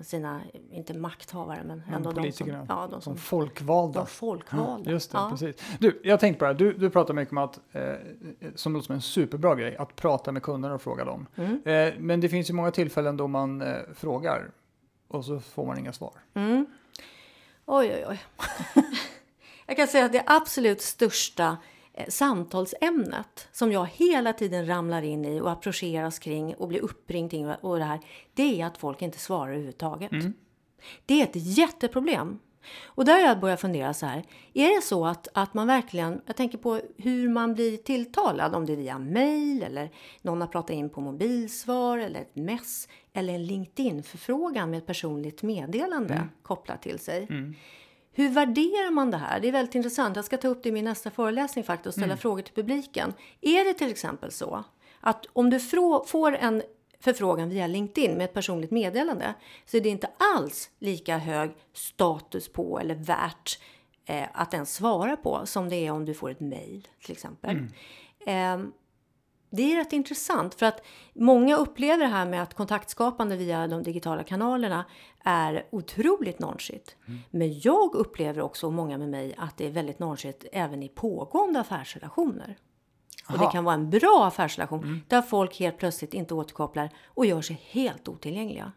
sina, 0.03 0.41
inte 0.71 0.95
makthavare, 0.95 1.65
men 1.65 1.83
ändå 1.93 2.13
de 2.13 2.33
som, 2.33 2.49
ja, 2.49 2.65
de 2.69 2.91
Som 2.91 3.01
som 3.01 3.17
folkvalda. 3.17 4.01
de 4.01 4.07
folkvalda. 4.07 4.91
Just 4.91 5.13
det, 5.13 5.19
ja. 5.19 5.31
precis. 5.31 5.57
Du, 5.79 6.01
jag 6.05 6.21
tänkte 6.21 6.39
på 6.39 6.45
det 6.45 6.51
här. 6.51 6.59
Du, 6.59 6.73
du 6.73 6.91
pratar 6.91 7.15
mycket 7.15 7.33
om 7.33 7.39
att, 7.39 7.61
eh, 7.73 7.95
som 8.55 8.73
låter 8.73 8.87
som 8.87 8.95
en 8.95 9.01
superbra 9.01 9.55
grej, 9.55 9.77
att 9.77 9.97
prata 9.97 10.33
med 10.33 10.43
kunderna 10.43 10.75
och 10.75 10.83
fråga 10.83 11.05
dem. 11.05 11.27
Mm. 11.37 11.63
Eh, 11.65 11.95
men 11.99 12.21
det 12.21 12.29
finns 12.29 12.51
ju 12.51 12.55
många 12.55 12.71
tillfällen 12.71 13.17
då 13.17 13.27
man 13.27 13.63
eh, 13.63 13.77
frågar 13.95 14.51
och 15.09 15.25
så 15.25 15.41
får 15.41 15.67
man 15.67 15.79
inga 15.79 15.93
svar. 15.93 16.13
Mm. 16.35 16.67
Oj, 17.67 17.93
oj, 17.95 18.05
oj. 18.09 18.21
jag 19.67 19.77
kan 19.77 19.87
säga 19.87 20.05
att 20.05 20.13
det 20.13 20.23
absolut 20.27 20.81
största 20.81 21.47
eh, 21.47 21.57
samtalsämnet 22.09 23.49
som 23.53 23.73
jag 23.73 23.87
hela 23.87 24.33
tiden 24.33 24.67
ramlar 24.67 25.03
in 25.03 25.25
i 25.25 25.41
och 25.41 25.51
approcheras 25.51 26.19
kring 26.19 26.55
och 26.55 26.69
blir 26.69 26.81
uppringd 26.81 27.31
kring 27.31 27.49
och 27.49 27.79
det 27.79 27.85
här, 27.85 28.01
det 28.35 28.61
är 28.61 28.67
att 28.67 28.79
folk 28.79 29.03
inte 29.03 29.19
svarar 29.19 29.49
överhuvudtaget. 29.49 30.11
Det 31.07 31.21
är 31.21 31.25
ett 31.25 31.37
jätteproblem. 31.59 32.39
Och 32.85 33.05
där 33.05 33.13
har 33.13 33.21
jag 33.21 33.41
börjat 33.41 33.61
fundera 33.61 33.95
så 33.95 34.07
här. 34.07 34.25
Är 34.55 34.77
det 34.77 34.83
så 34.83 35.07
att, 35.07 35.29
att 35.35 35.55
man 35.55 35.67
verkligen, 35.67 36.21
jag 36.27 36.37
tänker 36.37 36.59
på 36.59 36.81
hur 36.97 37.29
man 37.29 37.55
blir 37.55 37.77
tilltalad, 37.77 38.55
om 38.55 38.67
det 38.67 38.73
är 38.73 38.77
via 38.77 38.99
mail 38.99 39.63
eller 39.63 39.91
någon 40.23 40.41
har 40.41 40.49
pratat 40.49 40.71
in 40.71 40.91
på 40.91 41.01
mobilsvar 41.01 41.99
eller 41.99 42.21
ett 42.21 42.37
mess 42.37 42.89
eller 43.13 43.35
en 43.35 43.47
LinkedIn-förfrågan 43.47 44.71
med 44.71 44.79
ett 44.79 44.87
personligt 44.87 45.43
meddelande 45.43 46.15
kopplat 46.43 46.83
till 46.83 46.99
sig. 46.99 47.27
Hur 48.13 48.29
värderar 48.29 48.91
man 48.91 49.11
det 49.11 49.17
här? 49.17 49.41
Det 49.41 49.49
är 49.49 49.53
väldigt 49.53 49.75
intressant. 49.75 50.17
Jag 50.17 50.25
ska 50.25 50.37
ta 50.37 50.49
upp 50.49 50.63
det 50.63 50.69
i 50.69 50.73
min 50.73 50.85
nästa 50.85 51.11
föreläsning 51.11 51.65
faktiskt 51.65 51.87
och 51.87 51.95
ställa 51.95 52.17
frågor 52.17 52.43
till 52.43 52.55
publiken. 52.55 53.13
Är 53.41 53.65
det 53.65 53.75
till 53.75 53.91
exempel 53.91 54.31
så 54.31 54.65
att 55.01 55.27
om 55.33 55.51
du 55.51 55.61
får 56.07 56.37
en 56.37 56.63
förfrågan 57.01 57.49
via 57.49 57.67
LinkedIn 57.67 58.17
med 58.17 58.25
ett 58.25 58.35
personligt 58.35 58.71
meddelande 58.71 59.35
så 59.67 59.77
är 59.77 59.81
det 59.81 59.89
inte 59.89 60.11
alls 60.37 60.71
lika 60.79 61.19
hög 61.19 61.51
status 61.73 62.49
på 62.49 62.81
eller 62.81 62.95
värt 62.95 63.59
eh, 64.07 64.29
att 64.33 64.55
ens 64.55 64.75
svara 64.75 65.17
på 65.17 65.47
som 65.47 65.69
det 65.69 65.77
är 65.77 65.91
om 65.91 66.05
du 66.05 66.15
får 66.15 66.31
ett 66.31 66.41
mejl 66.41 66.89
till 67.03 67.13
exempel. 67.13 67.67
Ehm, 68.27 68.73
det 69.51 69.73
är 69.73 69.77
rätt 69.77 69.93
intressant 69.93 70.55
för 70.55 70.67
att 70.67 70.83
många 71.15 71.57
upplever 71.57 72.05
det 72.05 72.11
här 72.11 72.27
med 72.27 72.43
att 72.43 72.55
kontaktskapande 72.55 73.37
via 73.37 73.67
de 73.67 73.83
digitala 73.83 74.25
kanalerna 74.25 74.85
är 75.25 75.67
otroligt 75.71 76.39
nonchigt. 76.39 76.97
Men 77.31 77.61
jag 77.61 77.95
upplever 77.95 78.41
också, 78.41 78.67
och 78.67 78.73
många 78.73 78.99
med 78.99 79.09
mig, 79.09 79.35
att 79.39 79.57
det 79.57 79.67
är 79.67 79.71
väldigt 79.71 79.99
nonchigt 79.99 80.45
även 80.53 80.83
i 80.83 80.89
pågående 80.89 81.61
affärsrelationer. 81.61 82.57
Och 83.29 83.39
det 83.39 83.45
Aha. 83.45 83.53
kan 83.53 83.65
vara 83.65 83.75
en 83.75 83.91
bra 83.91 84.25
affärsrelation 84.27 85.01
där 85.09 85.23
folk 85.23 85.59
helt 85.59 85.79
plötsligt 85.79 86.15
inte 86.15 86.35
återkopplar 86.35 86.91
och 87.07 87.27
gör 87.27 87.43
sig 87.43 87.61
helt 87.71 88.09
otillgängliga. 88.09 88.73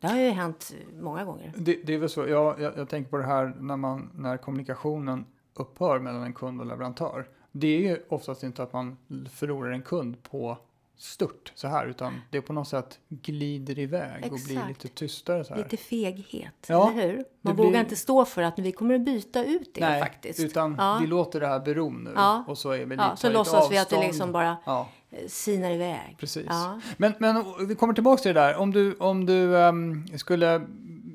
Det 0.00 0.08
har 0.08 0.18
ju 0.18 0.30
hänt 0.30 0.74
många 1.00 1.24
gånger. 1.24 1.52
Det, 1.56 1.82
det 1.86 1.94
är 1.94 1.98
väl 1.98 2.08
så, 2.08 2.28
jag, 2.28 2.60
jag, 2.60 2.78
jag 2.78 2.88
tänker 2.88 3.10
på 3.10 3.16
det 3.16 3.26
här 3.26 3.56
när, 3.60 3.76
man, 3.76 4.10
när 4.14 4.36
kommunikationen 4.36 5.26
upphör 5.54 5.98
mellan 5.98 6.22
en 6.22 6.32
kund 6.32 6.60
och 6.60 6.66
leverantör. 6.66 7.28
Det 7.52 7.66
är 7.68 7.78
ju 7.80 8.02
oftast 8.08 8.42
inte 8.42 8.62
att 8.62 8.72
man 8.72 8.96
förlorar 9.32 9.70
en 9.72 9.82
kund 9.82 10.22
på 10.22 10.58
stört 10.96 11.52
så 11.54 11.68
här, 11.68 11.86
utan 11.86 12.20
det 12.30 12.40
på 12.40 12.52
något 12.52 12.68
sätt 12.68 12.98
glider 13.08 13.78
iväg 13.78 14.24
och 14.24 14.38
blir 14.46 14.56
Exakt. 14.56 14.68
lite 14.68 14.88
tystare 14.88 15.44
så 15.44 15.54
här. 15.54 15.62
Lite 15.62 15.76
feghet, 15.76 16.54
Ja, 16.68 16.90
eller 16.92 17.08
hur? 17.08 17.24
Man 17.40 17.56
blir- 17.56 17.64
vågar 17.64 17.80
inte 17.80 17.96
stå 17.96 18.24
för 18.24 18.42
att 18.42 18.58
vi 18.58 18.72
kommer 18.72 18.94
att 18.94 19.00
byta 19.00 19.44
ut 19.44 19.74
det 19.74 19.80
Nej, 19.80 20.00
faktiskt. 20.00 20.40
utan 20.40 20.74
ja. 20.78 20.98
vi 21.00 21.06
låter 21.06 21.40
det 21.40 21.46
här 21.46 21.60
bero 21.60 21.90
nu 21.90 22.12
Ja. 22.16 22.44
och 22.48 22.58
så 22.58 22.70
är 22.70 22.84
vi 22.86 22.96
ja, 22.96 23.04
lite 23.10 23.20
så 23.20 23.26
lite 23.26 23.38
låtsas 23.38 23.70
vi 23.72 23.78
att 23.78 23.88
det 23.88 23.96
avstånd. 23.96 24.04
liksom 24.12 24.32
bara 24.32 24.56
Ja, 24.66 24.88
eh, 25.10 25.28
sinar 25.28 25.70
iväg. 25.70 26.16
precis. 26.18 26.46
Ja. 26.48 26.80
Men, 26.96 27.12
men 27.18 27.44
vi 27.68 27.74
kommer 27.74 27.94
tillbaka 27.94 28.22
till 28.22 28.34
det 28.34 28.40
där. 28.40 28.56
Om 28.56 28.70
du, 28.72 28.94
om 28.94 29.26
du 29.26 29.58
ehm, 29.58 30.06
skulle 30.18 30.66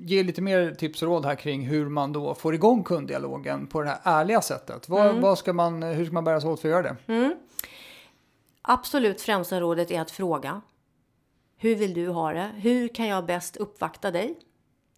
ge 0.06 0.24
lite 0.24 0.42
mer 0.42 0.72
tips 0.74 1.02
och 1.02 1.08
råd 1.08 1.26
här 1.26 1.36
kring 1.36 1.62
hur 1.68 1.90
man 1.90 2.14
då 2.14 2.36
får 2.36 2.56
igång 2.56 2.84
kunddialogen 2.84 3.68
på 3.68 3.82
det 3.82 3.88
här 3.90 4.00
ärliga 4.04 4.42
sättet. 4.42 4.90
Vad, 4.90 5.08
Mm. 5.10 5.22
vad 5.22 5.38
ska 5.38 5.54
man, 5.54 5.84
hur 5.84 6.06
ska 6.06 6.14
man 6.14 6.24
bära 6.24 6.42
sig 6.42 6.50
åt 6.50 6.60
för 6.60 6.68
att 6.68 6.72
göra 6.72 6.84
det? 6.84 6.96
Absolut 8.62 9.22
främsta 9.22 9.60
rådet 9.60 9.92
är 9.92 10.02
att 10.02 10.12
fråga. 10.12 10.62
Hur 11.58 11.76
vill 11.76 11.94
du 11.94 12.08
ha 12.08 12.34
det? 12.34 12.52
Hur 12.56 12.88
kan 12.88 13.08
jag 13.08 13.26
bäst 13.26 13.58
uppvakta 13.58 14.12
dig? 14.12 14.36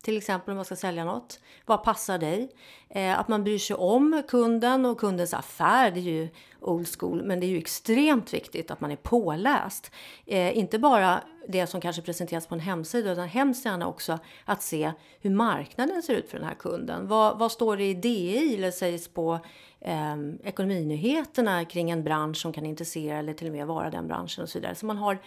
Till 0.02 0.18
exempel 0.18 0.52
om 0.52 0.56
man 0.56 0.66
ska 0.66 0.76
sälja 0.76 1.06
något. 1.06 1.40
Vad 1.66 1.84
passar 1.84 2.18
dig? 2.18 2.50
Eh, 2.90 3.20
att 3.20 3.28
man 3.28 3.44
bryr 3.44 3.58
sig 3.58 3.76
om 3.76 4.24
kunden 4.28 4.86
och 4.86 5.00
kundens 5.00 5.34
affär. 5.34 5.92
Det 5.92 6.00
är 6.00 6.02
ju 6.02 6.30
old 6.60 6.88
school. 7.00 7.24
Men 7.24 7.40
det 7.40 7.46
är 7.46 7.48
ju 7.48 7.58
extremt 7.58 8.34
viktigt 8.34 8.72
att 8.72 8.82
man 8.82 8.92
är 8.92 8.96
påläst. 8.96 9.92
Eh, 10.26 10.58
inte 10.58 10.80
bara 10.80 11.22
det 11.48 11.68
som 11.68 11.82
kanske 11.82 12.02
presenteras 12.02 12.48
på 12.48 12.56
en 12.56 12.62
hemsida. 12.62 13.12
Utan 13.12 13.28
hemskt 13.28 13.66
gärna 13.66 13.88
också 13.88 14.20
att 14.46 14.64
se 14.64 14.92
hur 15.22 15.30
marknaden 15.30 16.04
ser 16.04 16.14
ut 16.14 16.30
för 16.30 16.38
den 16.38 16.48
här 16.48 16.56
kunden. 16.56 17.08
Vad, 17.08 17.40
vad 17.40 17.52
står 17.52 17.78
det 17.78 17.90
i 17.90 17.94
DI 17.94 18.56
eller 18.56 18.72
sägs 18.72 19.08
på 19.08 19.40
eh, 19.80 20.16
ekonominyheterna 20.44 21.66
kring 21.66 21.90
en 21.90 22.04
bransch 22.04 22.38
som 22.38 22.54
kan 22.54 22.66
intressera 22.66 23.18
eller 23.18 23.34
till 23.34 23.48
och 23.48 23.54
med 23.54 23.68
vara 23.68 23.90
den 23.90 24.08
branschen 24.08 24.44
och 24.44 24.50
så 24.50 24.60
vidare. 24.60 24.76
Så 24.76 24.86
man 24.86 24.98
har 24.98 25.20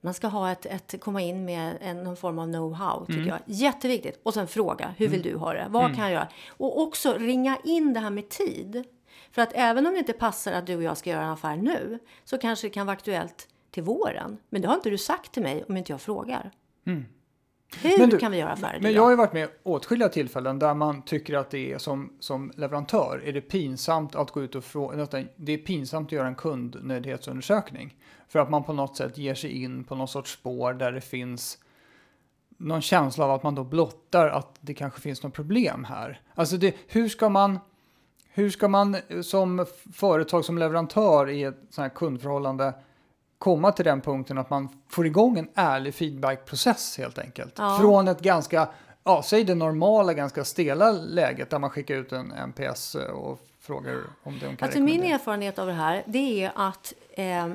man 0.00 0.14
ska 0.14 0.26
ha 0.26 0.52
ett, 0.52 0.66
ett 0.66 1.00
komma 1.00 1.22
in 1.22 1.44
med 1.44 1.78
en, 1.80 2.02
någon 2.02 2.16
form 2.16 2.38
av 2.38 2.48
know-how 2.48 3.06
tycker 3.06 3.28
jag. 3.28 3.38
Jätteviktigt. 3.46 4.20
Och 4.22 4.34
sen 4.34 4.46
fråga, 4.48 4.94
hur 4.96 5.08
vill 5.08 5.22
du 5.22 5.36
ha 5.36 5.52
det? 5.52 5.66
Vad 5.68 5.94
kan 5.94 6.04
jag 6.04 6.12
göra? 6.12 6.28
Och 6.48 6.80
också 6.82 7.14
ringa 7.18 7.58
in 7.64 7.92
det 7.92 8.00
här 8.00 8.10
med 8.10 8.28
tid. 8.28 8.84
För 9.32 9.42
att 9.42 9.52
även 9.54 9.86
om 9.86 9.92
det 9.92 9.98
inte 9.98 10.12
passar 10.12 10.52
att 10.52 10.66
du 10.66 10.76
och 10.76 10.82
jag 10.82 10.96
ska 10.96 11.10
göra 11.10 11.22
en 11.22 11.30
affär 11.30 11.56
nu 11.56 11.98
så 12.24 12.38
kanske 12.38 12.66
det 12.66 12.70
kan 12.70 12.86
vara 12.86 12.96
aktuellt 12.96 13.48
till 13.70 13.82
våren. 13.82 14.38
Men 14.48 14.62
det 14.62 14.68
har 14.68 14.74
inte 14.74 14.90
du 14.90 14.98
sagt 14.98 15.32
till 15.32 15.42
mig 15.42 15.64
om 15.68 15.76
inte 15.76 15.92
jag 15.92 16.00
frågar. 16.00 16.50
Hur 17.76 17.98
Men 17.98 18.10
du, 18.10 18.18
kan 18.18 18.32
vi 18.32 18.38
göra 18.38 18.50
affärer? 18.50 18.80
Men 18.80 18.92
jag 18.92 19.02
har 19.02 19.10
ju 19.10 19.16
varit 19.16 19.32
med 19.32 19.48
åtskilliga 19.62 20.08
tillfällen 20.08 20.58
där 20.58 20.74
man 20.74 21.02
tycker 21.02 21.34
att 21.34 21.50
det 21.50 21.72
är 21.72 21.78
som, 21.78 22.12
som 22.20 22.52
leverantör 22.56 23.22
är 23.24 23.32
det 23.32 23.40
pinsamt 23.40 24.14
att 24.14 24.30
gå 24.30 24.42
ut 24.42 24.54
och 24.54 24.64
fråga, 24.64 25.06
det 25.36 25.52
är 25.52 25.58
pinsamt 25.58 26.08
att 26.08 26.12
göra 26.12 26.26
en 26.26 26.34
kundnöjdhetsundersökning. 26.34 27.96
För 28.28 28.38
att 28.38 28.50
man 28.50 28.64
på 28.64 28.72
något 28.72 28.96
sätt 28.96 29.18
ger 29.18 29.34
sig 29.34 29.62
in 29.62 29.84
på 29.84 29.94
någon 29.94 30.08
sorts 30.08 30.32
spår 30.32 30.72
där 30.72 30.92
det 30.92 31.00
finns 31.00 31.58
någon 32.56 32.82
känsla 32.82 33.24
av 33.24 33.30
att 33.30 33.42
man 33.42 33.54
då 33.54 33.64
blottar 33.64 34.28
att 34.28 34.58
det 34.60 34.74
kanske 34.74 35.00
finns 35.00 35.22
något 35.22 35.34
problem 35.34 35.84
här. 35.84 36.20
Alltså 36.34 36.56
det, 36.56 36.74
hur 36.86 37.08
ska 37.08 37.28
man 37.28 37.58
hur 38.30 38.50
ska 38.50 38.68
man 38.68 38.96
som 39.22 39.66
företag, 39.92 40.44
som 40.44 40.58
leverantör 40.58 41.30
i 41.30 41.42
ett 41.42 41.58
sånt 41.70 41.82
här 41.82 41.88
kundförhållande 41.88 42.74
komma 43.38 43.72
till 43.72 43.84
den 43.84 44.00
punkten 44.00 44.38
att 44.38 44.50
man 44.50 44.68
får 44.88 45.06
igång 45.06 45.38
en 45.38 45.48
ärlig 45.54 45.94
feedbackprocess 45.94 46.98
helt 46.98 47.18
enkelt? 47.18 47.54
Ja. 47.56 47.78
Från 47.80 48.08
ett 48.08 48.20
ganska, 48.20 48.68
ja, 49.04 49.22
säg 49.22 49.44
det 49.44 49.54
normala, 49.54 50.14
ganska 50.14 50.44
stela 50.44 50.92
läget 50.92 51.50
där 51.50 51.58
man 51.58 51.70
skickar 51.70 51.94
ut 51.94 52.12
en 52.12 52.32
NPS 52.32 52.94
och 52.94 53.40
frågar 53.60 54.02
om 54.22 54.38
de 54.38 54.56
kan 54.56 54.66
Alltså 54.66 54.80
min 54.80 55.02
erfarenhet 55.02 55.58
av 55.58 55.66
det 55.66 55.72
här, 55.72 56.02
det 56.06 56.44
är 56.44 56.52
att 56.54 56.94
eh, 57.10 57.48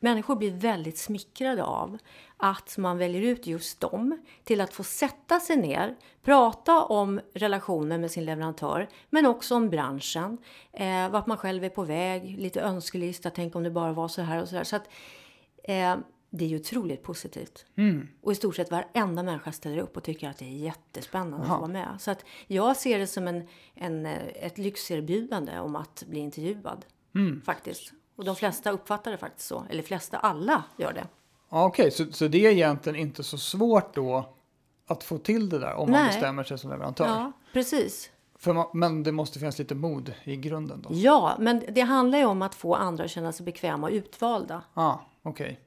människor 0.00 0.36
blir 0.36 0.50
väldigt 0.50 0.98
smickrade 0.98 1.64
av 1.64 1.98
att 2.36 2.78
man 2.78 2.98
väljer 2.98 3.22
ut 3.22 3.46
just 3.46 3.80
dem 3.80 4.18
till 4.44 4.60
att 4.60 4.72
få 4.72 4.82
sätta 4.82 5.40
sig 5.40 5.56
ner, 5.56 5.94
prata 6.22 6.82
om 6.82 7.20
relationen 7.34 8.00
med 8.00 8.10
sin 8.10 8.24
leverantör, 8.24 8.88
men 9.10 9.26
också 9.26 9.54
om 9.54 9.70
branschen, 9.70 10.38
eh, 10.72 11.08
vart 11.08 11.26
man 11.26 11.36
själv 11.36 11.64
är 11.64 11.68
på 11.68 11.82
väg, 11.82 12.38
lite 12.38 12.60
önskelista, 12.60 13.30
tänk 13.30 13.56
om 13.56 13.62
det 13.62 13.70
bara 13.70 13.92
var 13.92 14.08
så 14.08 14.22
här 14.22 14.42
och 14.42 14.48
så 14.48 14.54
där. 14.54 14.64
Så 14.64 14.76
att, 14.76 14.88
eh, 15.68 15.96
det 16.30 16.44
är 16.44 16.48
ju 16.48 16.56
otroligt 16.56 17.02
positivt. 17.02 17.66
Mm. 17.76 18.08
Och 18.22 18.32
i 18.32 18.34
stort 18.34 18.56
sett 18.56 18.70
varenda 18.70 19.22
människa 19.22 19.52
ställer 19.52 19.78
upp 19.78 19.96
och 19.96 20.04
tycker 20.04 20.28
att 20.28 20.38
det 20.38 20.44
är 20.44 20.58
jättespännande 20.58 21.36
att 21.36 21.42
Aha. 21.42 21.54
få 21.54 21.60
vara 21.60 21.72
med. 21.72 21.96
Så 21.98 22.10
att 22.10 22.24
jag 22.46 22.76
ser 22.76 22.98
det 22.98 23.06
som 23.06 23.28
en, 23.28 23.48
en, 23.74 24.06
eh, 24.06 24.26
ett 24.34 24.58
lyxerbjudande 24.58 25.58
om 25.58 25.76
att 25.76 26.04
bli 26.06 26.20
intervjuad. 26.20 26.84
Mm. 27.14 27.42
Faktiskt. 27.42 27.92
Och 28.16 28.24
de 28.24 28.36
flesta 28.36 28.70
uppfattar 28.70 29.10
det 29.10 29.18
faktiskt 29.18 29.48
så. 29.48 29.66
Eller 29.70 29.82
flesta, 29.82 30.18
alla 30.18 30.64
gör 30.76 30.92
det. 30.92 31.06
Okej, 31.48 31.90
så, 31.90 32.12
så 32.12 32.28
det 32.28 32.46
är 32.46 32.50
egentligen 32.50 32.98
inte 32.98 33.22
så 33.22 33.38
svårt 33.38 33.94
då 33.94 34.34
att 34.86 35.04
få 35.04 35.18
till 35.18 35.48
det 35.48 35.58
där 35.58 35.74
om 35.74 35.90
man 35.90 36.00
Nej. 36.00 36.06
bestämmer 36.06 36.44
sig 36.44 36.58
som 36.58 36.70
leverantör. 36.70 37.06
Ja, 37.06 37.32
precis. 37.52 38.10
Man, 38.46 38.66
men 38.72 39.02
det 39.02 39.12
måste 39.12 39.38
finnas 39.38 39.58
lite 39.58 39.74
mod 39.74 40.14
i 40.24 40.36
grunden 40.36 40.82
då? 40.82 40.88
Ja, 40.92 41.36
men 41.38 41.62
det 41.68 41.80
handlar 41.80 42.18
ju 42.18 42.24
om 42.24 42.42
att 42.42 42.54
få 42.54 42.74
andra 42.74 43.04
att 43.04 43.10
känna 43.10 43.32
sig 43.32 43.46
bekväma 43.46 43.86
och 43.86 43.92
utvalda. 43.92 44.62
Ja, 44.74 45.06
okej. 45.22 45.60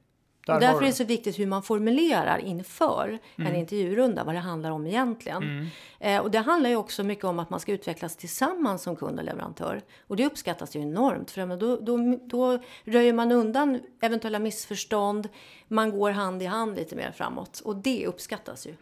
Där 0.46 0.60
därför 0.60 0.82
är 0.82 0.86
det 0.86 0.92
så 0.92 1.04
viktigt 1.04 1.38
hur 1.38 1.46
man 1.46 1.62
formulerar 1.62 2.38
inför 2.38 3.18
en 3.36 3.56
intervjurunda, 3.56 4.24
vad 4.24 4.34
det 4.34 4.38
handlar 4.38 4.70
om 4.70 4.86
egentligen. 4.86 5.70
Eh, 6.00 6.20
och 6.20 6.30
det 6.30 6.38
handlar 6.38 6.70
ju 6.70 6.76
också 6.76 7.02
mycket 7.02 7.24
om 7.24 7.38
att 7.38 7.50
man 7.50 7.60
ska 7.60 7.72
utvecklas 7.72 8.16
tillsammans 8.16 8.82
som 8.82 8.96
kund 8.96 9.18
och 9.18 9.24
leverantör. 9.24 9.82
Och 10.06 10.16
det 10.16 10.26
uppskattas 10.26 10.76
ju 10.76 10.80
enormt, 10.80 11.30
för 11.30 11.56
då, 11.56 11.76
då, 11.76 12.18
då 12.26 12.62
röjer 12.84 13.12
man 13.12 13.32
undan 13.32 13.80
eventuella 14.00 14.38
missförstånd, 14.38 15.28
man 15.68 15.90
går 15.90 16.10
hand 16.10 16.42
i 16.42 16.46
hand 16.46 16.76
lite 16.76 16.96
mer 16.96 17.12
framåt. 17.12 17.62
Och 17.64 17.76
det 17.76 18.06
uppskattas 18.06 18.66
ju. 18.66 18.74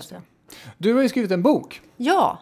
säga. 0.00 0.22
Du 0.78 0.94
har 0.94 1.02
ju 1.02 1.08
skrivit 1.08 1.30
en 1.30 1.42
bok. 1.42 1.80
Ja, 1.96 2.38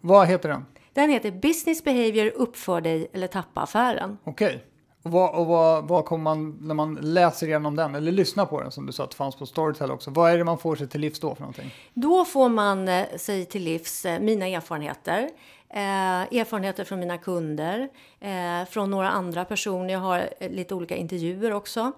Vad 0.00 0.28
heter 0.28 0.48
den? 0.48 0.64
den 0.96 1.10
heter 1.10 1.30
Business 1.30 1.84
Behavior, 1.84 2.32
uppför 2.34 2.80
dig 2.80 3.10
eller 3.12 3.26
tappa 3.26 3.60
affären. 3.60 4.18
Okej. 4.24 4.64
Och, 5.02 5.10
vad, 5.10 5.34
och 5.34 5.46
vad, 5.46 5.88
vad 5.88 6.04
kommer 6.04 6.24
man, 6.24 6.58
när 6.60 6.74
man 6.74 6.94
läser 6.94 7.46
igenom 7.46 7.76
den, 7.76 7.94
eller 7.94 8.12
lyssnar 8.12 8.46
på 8.46 8.60
den 8.60 8.70
som 8.70 8.86
du 8.86 8.92
sa 8.92 9.04
att 9.04 9.14
fanns 9.14 9.36
på 9.36 9.46
Storytel 9.46 9.90
också, 9.90 10.10
vad 10.10 10.30
är 10.30 10.38
det 10.38 10.44
man 10.44 10.58
får 10.58 10.76
sig 10.76 10.88
till 10.88 11.00
livs 11.00 11.20
då 11.20 11.34
för 11.34 11.40
någonting? 11.40 11.74
Då 11.94 12.24
får 12.24 12.48
man 12.48 12.88
eh, 12.88 13.06
sig 13.16 13.44
till 13.44 13.62
livs 13.62 14.04
eh, 14.04 14.20
mina 14.20 14.46
erfarenheter. 14.46 15.30
Eh, 15.68 16.38
erfarenheter 16.38 16.84
från 16.84 17.00
mina 17.00 17.18
kunder, 17.18 17.88
eh, 18.20 18.68
från 18.70 18.90
några 18.90 19.10
andra 19.10 19.44
personer. 19.44 19.92
Jag 19.92 20.00
har 20.00 20.28
eh, 20.40 20.50
lite 20.50 20.74
olika 20.74 20.96
intervjuer 20.96 21.52
också. 21.52 21.92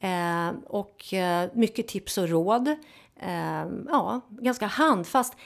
Eh, 0.00 0.50
och 0.66 1.04
mycket 1.52 1.88
tips 1.88 2.18
och 2.18 2.28
råd. 2.28 2.76
Ja, 3.88 4.20
ganska 4.28 4.66
handfast. 4.66 5.36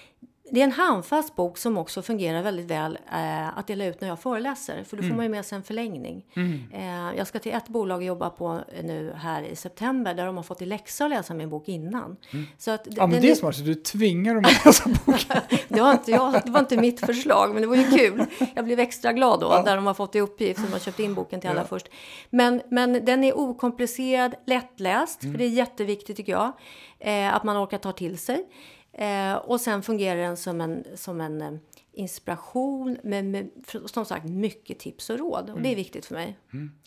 Det 0.52 0.60
är 0.60 0.64
en 0.64 0.72
handfast 0.72 1.36
bok 1.36 1.58
som 1.58 1.76
också 1.78 2.02
fungerar 2.02 2.42
väldigt 2.42 2.66
väl 2.66 2.98
eh, 3.12 3.58
att 3.58 3.66
dela 3.66 3.84
ut 3.84 4.00
när 4.00 4.08
jag 4.08 4.20
föreläser. 4.20 4.84
För 4.84 4.96
då 4.96 5.02
får 5.02 5.14
man 5.14 5.24
ju 5.24 5.28
med 5.30 5.46
sig 5.46 5.56
en 5.56 5.62
förlängning. 5.62 6.24
Eh, 6.72 7.16
jag 7.16 7.26
ska 7.26 7.38
till 7.38 7.52
ett 7.52 7.68
bolag 7.68 8.02
jobba 8.02 8.30
på 8.30 8.60
nu 8.82 9.12
här 9.16 9.42
i 9.42 9.56
september 9.56 10.14
där 10.14 10.26
de 10.26 10.36
har 10.36 10.42
fått 10.42 10.62
i 10.62 10.66
läxa 10.66 11.04
att 11.04 11.10
läsa 11.10 11.34
min 11.34 11.50
bok 11.50 11.68
innan. 11.68 12.16
Så 12.58 12.70
att 12.70 12.86
Ja, 12.90 13.06
men 13.06 13.20
det 13.22 13.30
är 13.30 13.34
smart, 13.34 13.56
så 13.56 13.62
du 13.62 13.74
tvingar 13.74 14.34
dem 14.34 14.44
att 14.44 14.64
läsa 14.64 14.88
boken. 15.06 15.36
det 15.68 15.80
var, 15.80 15.92
inte 15.92 16.10
jag, 16.10 16.32
det 16.44 16.50
var 16.50 16.60
inte 16.60 16.76
mitt 16.76 17.00
förslag, 17.00 17.52
men 17.52 17.62
det 17.62 17.68
var 17.68 17.76
ju 17.76 17.90
kul. 17.90 18.24
Jag 18.54 18.64
blev 18.64 18.80
extra 18.80 19.12
glad 19.12 19.40
då, 19.40 19.62
där 19.64 19.76
de 19.76 19.86
har 19.86 19.94
fått 19.94 20.14
i 20.16 20.20
uppgift, 20.20 20.60
som 20.60 20.72
har 20.72 20.78
köpt 20.78 20.98
in 21.00 21.14
boken 21.14 21.40
till 21.40 21.50
alla 21.50 21.60
Ja. 21.60 21.66
först. 21.66 21.88
Men, 22.30 22.62
men 22.68 23.04
den 23.04 23.24
är 23.24 23.38
okomplicerad, 23.38 24.34
lättläst, 24.46 25.20
för 25.20 25.28
det 25.38 25.44
är 25.44 25.48
jätteviktigt 25.48 26.16
tycker 26.16 26.32
jag, 26.32 26.52
eh, 26.98 27.34
att 27.34 27.44
man 27.44 27.64
orkar 27.64 27.78
ta 27.78 27.92
till 27.92 28.18
sig. 28.18 28.44
Eh, 28.92 29.34
och 29.36 29.60
sen 29.60 29.82
fungerar 29.82 30.20
den 30.20 30.36
som 30.36 30.60
en, 30.60 30.84
som 30.94 31.20
en 31.20 31.40
eh, 31.40 31.52
inspiration 31.92 32.98
med, 33.02 33.24
med, 33.24 33.50
som 33.86 34.04
sagt, 34.04 34.24
mycket 34.24 34.78
tips 34.78 35.10
och 35.10 35.18
råd. 35.18 35.50
Och 35.50 35.60
det 35.60 35.72
är 35.72 35.76
viktigt 35.76 36.06
för 36.06 36.14
mig. 36.14 36.38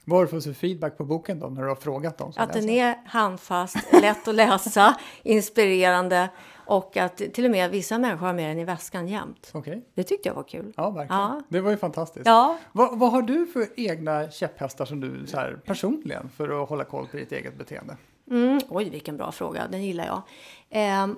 Vad 0.06 0.20
har 0.20 0.26
du 0.26 0.32
fått 0.32 0.44
för 0.44 0.54
feedback 0.54 0.98
på 0.98 1.06
boken 1.06 1.40
då, 1.40 1.48
när 1.48 1.62
du 1.62 1.68
har 1.68 1.76
frågat 1.76 2.18
dem 2.18 2.34
Att 2.36 2.54
den 2.54 2.66
läser? 2.66 2.82
är 2.84 2.96
handfast, 3.06 3.78
lätt 4.02 4.28
att 4.28 4.36
läsa, 4.36 4.98
inspirerande 5.24 6.30
och 6.66 6.98
att 6.98 7.18
till 7.18 7.46
och 7.46 7.52
med 7.52 7.72
vissa 7.72 7.98
människor 7.98 8.26
har 8.26 8.34
med 8.34 8.50
den 8.50 8.60
i 8.60 8.64
väskan 8.64 9.08
jämt. 9.08 9.52
Okej, 9.54 9.86
Det 9.94 10.04
tyckte 10.04 10.30
jag 10.30 10.36
var 10.36 10.44
kul. 10.44 10.74
ja 10.78 10.90
verkligen. 10.90 11.22
Ja. 11.22 11.42
Det 11.50 11.62
var 11.62 11.72
ju 11.72 11.78
fantastiskt. 11.78 12.26
Ja, 12.26 12.58
Vad, 12.72 13.00
vad 13.00 13.12
har 13.12 13.22
du 13.22 13.46
för 13.48 13.68
egna 13.76 14.32
käpphästar 14.32 14.86
som 14.86 15.00
du 15.00 15.28
så 15.28 15.38
här, 15.38 15.60
personligen 15.66 16.30
för 16.30 16.64
att 16.64 16.70
hålla 16.70 16.84
koll 16.84 17.08
på 17.08 17.18
ditt 17.18 17.32
eget 17.32 17.58
beteende? 17.58 17.98
Mm, 18.32 18.60
oj, 18.70 18.90
vilken 18.90 19.18
bra 19.18 19.32
fråga. 19.32 19.68
Den 19.72 19.84
gillar 19.84 20.06
jag. 20.06 20.22
Ehm, 20.70 21.16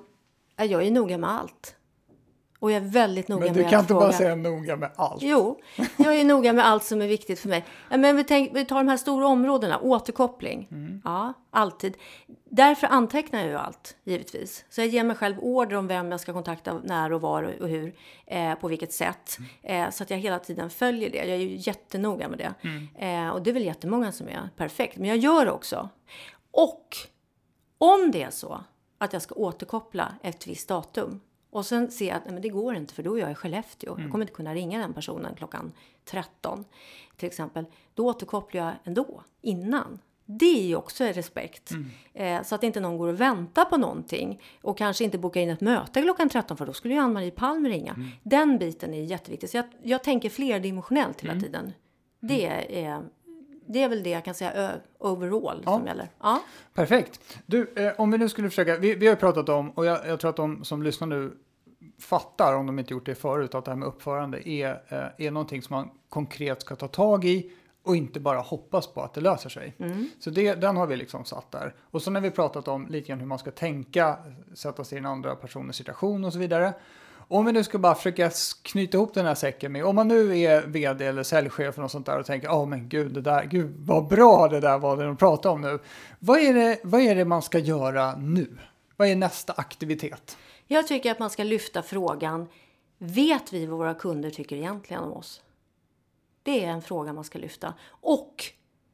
jag 0.64 0.82
är 0.82 0.90
noga 0.90 1.18
med 1.18 1.30
allt. 1.30 1.76
Och 2.58 2.70
jag 2.70 2.76
är 2.82 2.88
väldigt 2.88 3.28
noga 3.28 3.44
Men 3.44 3.54
du 3.54 3.62
kan 3.62 3.80
inte 3.80 3.86
fråga. 3.86 4.00
bara 4.00 4.12
säga 4.12 4.34
noga 4.34 4.76
med 4.76 4.90
allt. 4.96 5.22
Jo, 5.22 5.60
jag 5.96 6.16
är 6.16 6.24
noga 6.24 6.52
med 6.52 6.66
allt 6.66 6.84
som 6.84 7.02
är 7.02 7.06
viktigt 7.06 7.40
för 7.40 7.48
mig. 7.48 7.64
Men 7.90 8.16
vi, 8.16 8.24
tänk, 8.24 8.50
vi 8.54 8.64
tar 8.64 8.76
de 8.76 8.88
här 8.88 8.96
stora 8.96 9.26
områdena. 9.26 9.78
Återkoppling. 9.80 10.68
Mm. 10.70 11.00
Ja, 11.04 11.32
alltid. 11.50 11.96
Därför 12.50 12.86
antecknar 12.86 13.40
jag 13.40 13.48
ju 13.48 13.56
allt, 13.56 13.96
givetvis. 14.04 14.64
Så 14.70 14.80
jag 14.80 14.88
ger 14.88 15.04
mig 15.04 15.16
själv 15.16 15.36
order 15.40 15.76
om 15.76 15.86
vem 15.86 16.10
jag 16.10 16.20
ska 16.20 16.32
kontakta, 16.32 16.80
när 16.84 17.12
och 17.12 17.20
var 17.20 17.42
och, 17.42 17.60
och 17.60 17.68
hur. 17.68 17.94
Eh, 18.26 18.54
på 18.54 18.68
vilket 18.68 18.92
sätt. 18.92 19.38
Mm. 19.64 19.84
Eh, 19.84 19.90
så 19.90 20.02
att 20.02 20.10
jag 20.10 20.18
hela 20.18 20.38
tiden 20.38 20.70
följer 20.70 21.10
det. 21.10 21.18
Jag 21.18 21.28
är 21.28 21.36
ju 21.36 21.56
jättenoga 21.56 22.28
med 22.28 22.38
det. 22.38 22.54
Mm. 22.68 22.88
Eh, 23.26 23.34
och 23.34 23.42
det 23.42 23.50
är 23.50 23.54
väl 23.54 23.64
jättemånga 23.64 24.12
som 24.12 24.28
är 24.28 24.50
perfekt. 24.56 24.96
Men 24.96 25.08
jag 25.08 25.18
gör 25.18 25.44
det 25.44 25.52
också. 25.52 25.88
Och 26.50 26.96
om 27.78 28.10
det 28.10 28.22
är 28.22 28.30
så 28.30 28.60
att 28.98 29.12
jag 29.12 29.22
ska 29.22 29.34
återkoppla 29.34 30.14
ett 30.22 30.46
visst 30.46 30.68
datum 30.68 31.20
och 31.50 31.66
sen 31.66 31.90
ser 31.90 32.08
jag 32.08 32.16
att 32.16 32.24
nej, 32.24 32.32
men 32.32 32.42
det 32.42 32.48
går 32.48 32.74
inte 32.74 32.94
för 32.94 33.02
då 33.02 33.14
är 33.14 33.20
jag 33.20 33.30
i 33.30 33.34
Skellefteå. 33.34 34.00
Jag 34.00 34.10
kommer 34.10 34.24
inte 34.24 34.34
kunna 34.34 34.54
ringa 34.54 34.78
den 34.78 34.94
personen 34.94 35.34
klockan 35.34 35.72
13 36.04 36.64
till 37.16 37.26
exempel. 37.26 37.64
Då 37.94 38.06
återkopplar 38.06 38.62
jag 38.64 38.72
ändå 38.84 39.22
innan. 39.40 39.98
Det 40.24 40.58
är 40.60 40.66
ju 40.66 40.76
också 40.76 41.04
respekt. 41.04 41.70
Eh, 42.14 42.42
så 42.42 42.54
att 42.54 42.62
inte 42.62 42.80
någon 42.80 42.98
går 42.98 43.08
och 43.08 43.20
väntar 43.20 43.64
på 43.64 43.76
någonting 43.76 44.42
och 44.62 44.78
kanske 44.78 45.04
inte 45.04 45.18
bokar 45.18 45.40
in 45.40 45.50
ett 45.50 45.60
möte 45.60 46.02
klockan 46.02 46.28
13 46.28 46.56
för 46.56 46.66
då 46.66 46.72
skulle 46.72 46.94
ju 46.94 47.00
Ann-Marie 47.00 47.30
Palm 47.30 47.66
ringa. 47.66 47.96
Den 48.22 48.58
biten 48.58 48.94
är 48.94 49.02
jätteviktig. 49.02 49.50
Så 49.50 49.56
jag, 49.56 49.64
jag 49.82 50.04
tänker 50.04 50.30
flerdimensionellt 50.30 51.20
hela 51.20 51.40
tiden. 51.40 51.72
Det 52.20 52.46
är, 52.46 53.02
det 53.68 53.82
är 53.82 53.88
väl 53.88 54.02
det 54.02 54.10
jag 54.10 54.24
kan 54.24 54.34
säga 54.34 54.72
overall 54.98 55.64
som 55.64 55.86
gäller. 55.86 56.08
Ja. 56.20 56.42
Perfekt. 56.74 57.38
Du, 57.46 57.72
eh, 57.76 57.92
om 57.98 58.10
vi 58.10 58.18
nu 58.18 58.28
skulle 58.28 58.50
försöka, 58.50 58.76
vi, 58.76 58.94
vi 58.94 59.06
har 59.06 59.16
pratat 59.16 59.48
om, 59.48 59.70
och 59.70 59.86
jag, 59.86 60.06
jag 60.06 60.20
tror 60.20 60.30
att 60.30 60.36
de 60.36 60.64
som 60.64 60.82
lyssnar 60.82 61.08
nu 61.08 61.32
fattar, 61.98 62.54
om 62.54 62.66
de 62.66 62.78
inte 62.78 62.94
gjort 62.94 63.06
det 63.06 63.14
förut, 63.14 63.54
att 63.54 63.64
det 63.64 63.70
här 63.70 63.78
med 63.78 63.88
uppförande 63.88 64.48
är, 64.48 64.82
eh, 64.88 65.26
är 65.26 65.30
någonting 65.30 65.62
som 65.62 65.76
man 65.76 65.90
konkret 66.08 66.60
ska 66.60 66.76
ta 66.76 66.88
tag 66.88 67.24
i 67.24 67.52
och 67.82 67.96
inte 67.96 68.20
bara 68.20 68.40
hoppas 68.40 68.86
på 68.86 69.02
att 69.02 69.14
det 69.14 69.20
löser 69.20 69.48
sig. 69.48 69.74
Så 70.18 70.30
det, 70.30 70.54
den 70.54 70.76
har 70.76 70.86
vi 70.86 70.96
liksom 70.96 71.24
satt 71.24 71.50
där. 71.50 71.74
Och 71.80 72.02
så 72.02 72.10
när 72.10 72.20
vi 72.20 72.30
pratat 72.30 72.68
om 72.68 72.86
lite 72.86 73.08
grann 73.08 73.20
hur 73.20 73.26
man 73.26 73.38
ska 73.38 73.50
tänka, 73.50 74.16
sätta 74.54 74.84
sig 74.84 74.96
i 74.96 74.98
en 74.98 75.06
andra 75.06 75.36
personens 75.36 75.76
situation 75.76 76.24
och 76.24 76.32
så 76.32 76.38
vidare. 76.38 76.74
Om 77.28 77.44
vi 77.46 77.52
nu 77.52 77.64
ska 77.64 77.78
bara 77.78 77.94
försöka 77.94 78.30
knyta 78.62 78.96
ihop 78.96 79.14
den 79.14 79.26
här 79.26 79.34
säcken 79.34 79.72
med, 79.72 79.84
om 79.84 79.96
man 79.96 80.08
nu 80.08 80.40
är 80.40 80.66
vd 80.66 81.06
eller 81.06 81.22
säljchef 81.22 81.78
och 81.78 81.90
sånt 81.90 82.06
där 82.06 82.18
och 82.18 82.26
tänker, 82.26 82.48
ja 82.48 82.64
men 82.64 82.88
gud, 82.88 83.12
det 83.12 83.20
där, 83.20 83.44
gud 83.44 83.74
vad 83.78 84.08
bra 84.08 84.48
det 84.48 84.60
där 84.60 84.78
var 84.78 84.96
det 84.96 85.04
de 85.04 85.16
pratade 85.16 85.54
om 85.54 85.60
nu. 85.60 85.78
Vad 86.18 86.38
är 86.38 86.54
det, 86.54 86.78
vad 86.82 87.00
är 87.00 87.14
det 87.14 87.24
man 87.24 87.42
ska 87.42 87.58
göra 87.58 88.16
nu? 88.16 88.58
Vad 88.96 89.08
är 89.08 89.16
nästa 89.16 89.52
aktivitet? 89.52 90.36
Jag 90.66 90.86
tycker 90.86 91.10
att 91.10 91.18
man 91.18 91.30
ska 91.30 91.44
lyfta 91.44 91.82
frågan, 91.82 92.48
vet 92.98 93.52
vi 93.52 93.66
vad 93.66 93.78
våra 93.78 93.94
kunder 93.94 94.30
tycker 94.30 94.56
egentligen 94.56 95.02
om 95.02 95.12
oss? 95.12 95.42
Det 96.42 96.64
är 96.64 96.68
en 96.68 96.82
fråga 96.82 97.12
man 97.12 97.24
ska 97.24 97.38
lyfta. 97.38 97.74
Och 97.88 98.44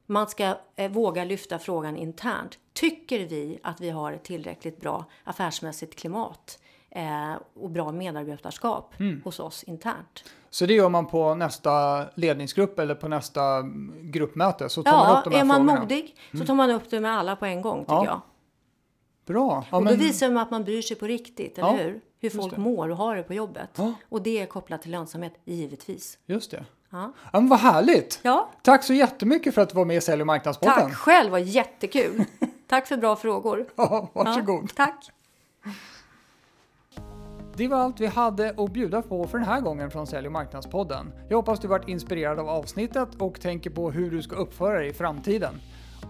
man 0.06 0.28
ska 0.28 0.56
eh, 0.76 0.90
våga 0.90 1.24
lyfta 1.24 1.58
frågan 1.58 1.96
internt. 1.96 2.58
Tycker 2.72 3.26
vi 3.26 3.58
att 3.62 3.80
vi 3.80 3.90
har 3.90 4.12
ett 4.12 4.24
tillräckligt 4.24 4.80
bra 4.80 5.04
affärsmässigt 5.24 5.96
klimat 5.96 6.58
eh, 6.94 7.34
och 7.54 7.70
bra 7.70 7.92
medarbetarskap 7.92 8.94
hos 9.24 9.40
oss 9.40 9.62
internt? 9.62 10.24
Så 10.50 10.66
det 10.66 10.74
gör 10.74 10.88
man 10.88 11.06
på 11.06 11.34
nästa 11.34 12.04
ledningsgrupp 12.14 12.78
eller 12.78 12.94
på 12.94 13.08
nästa 13.08 13.42
mm, 13.56 13.92
gruppmöte. 14.12 14.68
Så 14.68 14.82
tar 14.82 14.92
man 14.92 15.10
Ja, 15.10 15.18
upp 15.18 15.24
de 15.24 15.30
här 15.34 15.40
är 15.40 15.44
man 15.44 15.56
frågorna. 15.56 15.80
modig 15.80 16.16
så 16.38 16.44
tar 16.46 16.54
man 16.54 16.70
upp 16.70 16.90
det 16.90 17.00
med 17.00 17.18
alla 17.18 17.36
på 17.36 17.46
en 17.46 17.62
gång 17.62 17.80
tycker 17.80 17.92
Ja, 17.94 18.04
jag. 18.04 18.20
Bra. 19.26 19.64
Ja, 19.70 19.76
Och 19.76 19.82
men, 19.82 19.92
då 19.98 19.98
visar 20.04 20.30
man 20.30 20.42
att 20.42 20.50
man 20.50 20.64
bryr 20.64 20.82
sig 20.82 20.96
på 20.96 21.06
riktigt, 21.06 21.58
eller 21.58 21.68
Ja, 21.68 21.76
hur? 21.76 22.00
Hur 22.20 22.30
folk 22.30 22.56
mår 22.56 22.88
och 22.88 22.96
har 22.96 23.16
det 23.16 23.22
på 23.22 23.34
jobbet. 23.34 23.70
Ja. 23.76 23.94
Och 24.08 24.22
det 24.22 24.38
är 24.42 24.46
kopplat 24.46 24.82
till 24.82 24.90
lönsamhet, 24.90 25.32
givetvis. 25.44 26.18
Just 26.26 26.50
det. 26.50 26.64
Ja. 26.90 27.12
Ja, 27.32 27.40
men 27.40 27.48
vad 27.48 27.58
härligt! 27.58 28.20
Ja, 28.22 28.48
Tack 28.62 28.84
så 28.84 28.94
jättemycket 28.94 29.54
för 29.54 29.62
att 29.62 29.68
du 29.68 29.74
var 29.74 29.84
med 29.84 29.96
i 29.96 30.00
Sälj 30.00 30.20
och 30.20 30.26
marknadspodden. 30.26 30.74
tack 30.80 30.94
själv, 30.94 31.30
var 31.30 31.38
jättekul. 31.38 32.24
tack 32.68 32.86
för 32.86 32.96
bra 32.96 33.16
frågor. 33.16 33.66
Ja, 33.76 34.10
varsågod. 34.12 34.62
Ja, 34.62 34.68
tack. 34.86 35.10
Det 37.56 37.68
var 37.68 37.76
allt 37.76 38.00
vi 38.00 38.06
hade 38.06 38.54
att 38.56 38.72
bjuda 38.72 39.02
på 39.02 39.26
för 39.26 39.38
den 39.38 39.46
här 39.46 39.60
gången 39.60 39.90
från 39.90 40.06
Sälj 40.06 40.26
och 40.26 40.32
marknadspodden. 40.32 41.12
Jag 41.28 41.36
hoppas 41.36 41.60
du 41.60 41.68
varit 41.68 41.88
inspirerad 41.88 42.38
av 42.38 42.48
avsnittet 42.48 43.08
och 43.18 43.40
tänker 43.40 43.70
på 43.70 43.90
hur 43.90 44.10
du 44.10 44.22
ska 44.22 44.36
uppföra 44.36 44.78
dig 44.78 44.88
i 44.88 44.92
framtiden. 44.92 45.54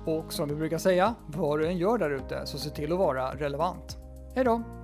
Och 0.07 0.33
som 0.33 0.48
vi 0.48 0.55
brukar 0.55 0.78
säga, 0.78 1.14
vad 1.26 1.59
du 1.59 1.66
än 1.66 1.78
gör 1.78 1.98
där 1.98 2.11
ute 2.11 2.46
så 2.46 2.59
se 2.59 2.70
till 2.70 2.92
att 2.92 2.98
vara 2.98 3.35
relevant. 3.35 3.96
Hej 4.35 4.44
då! 4.44 4.82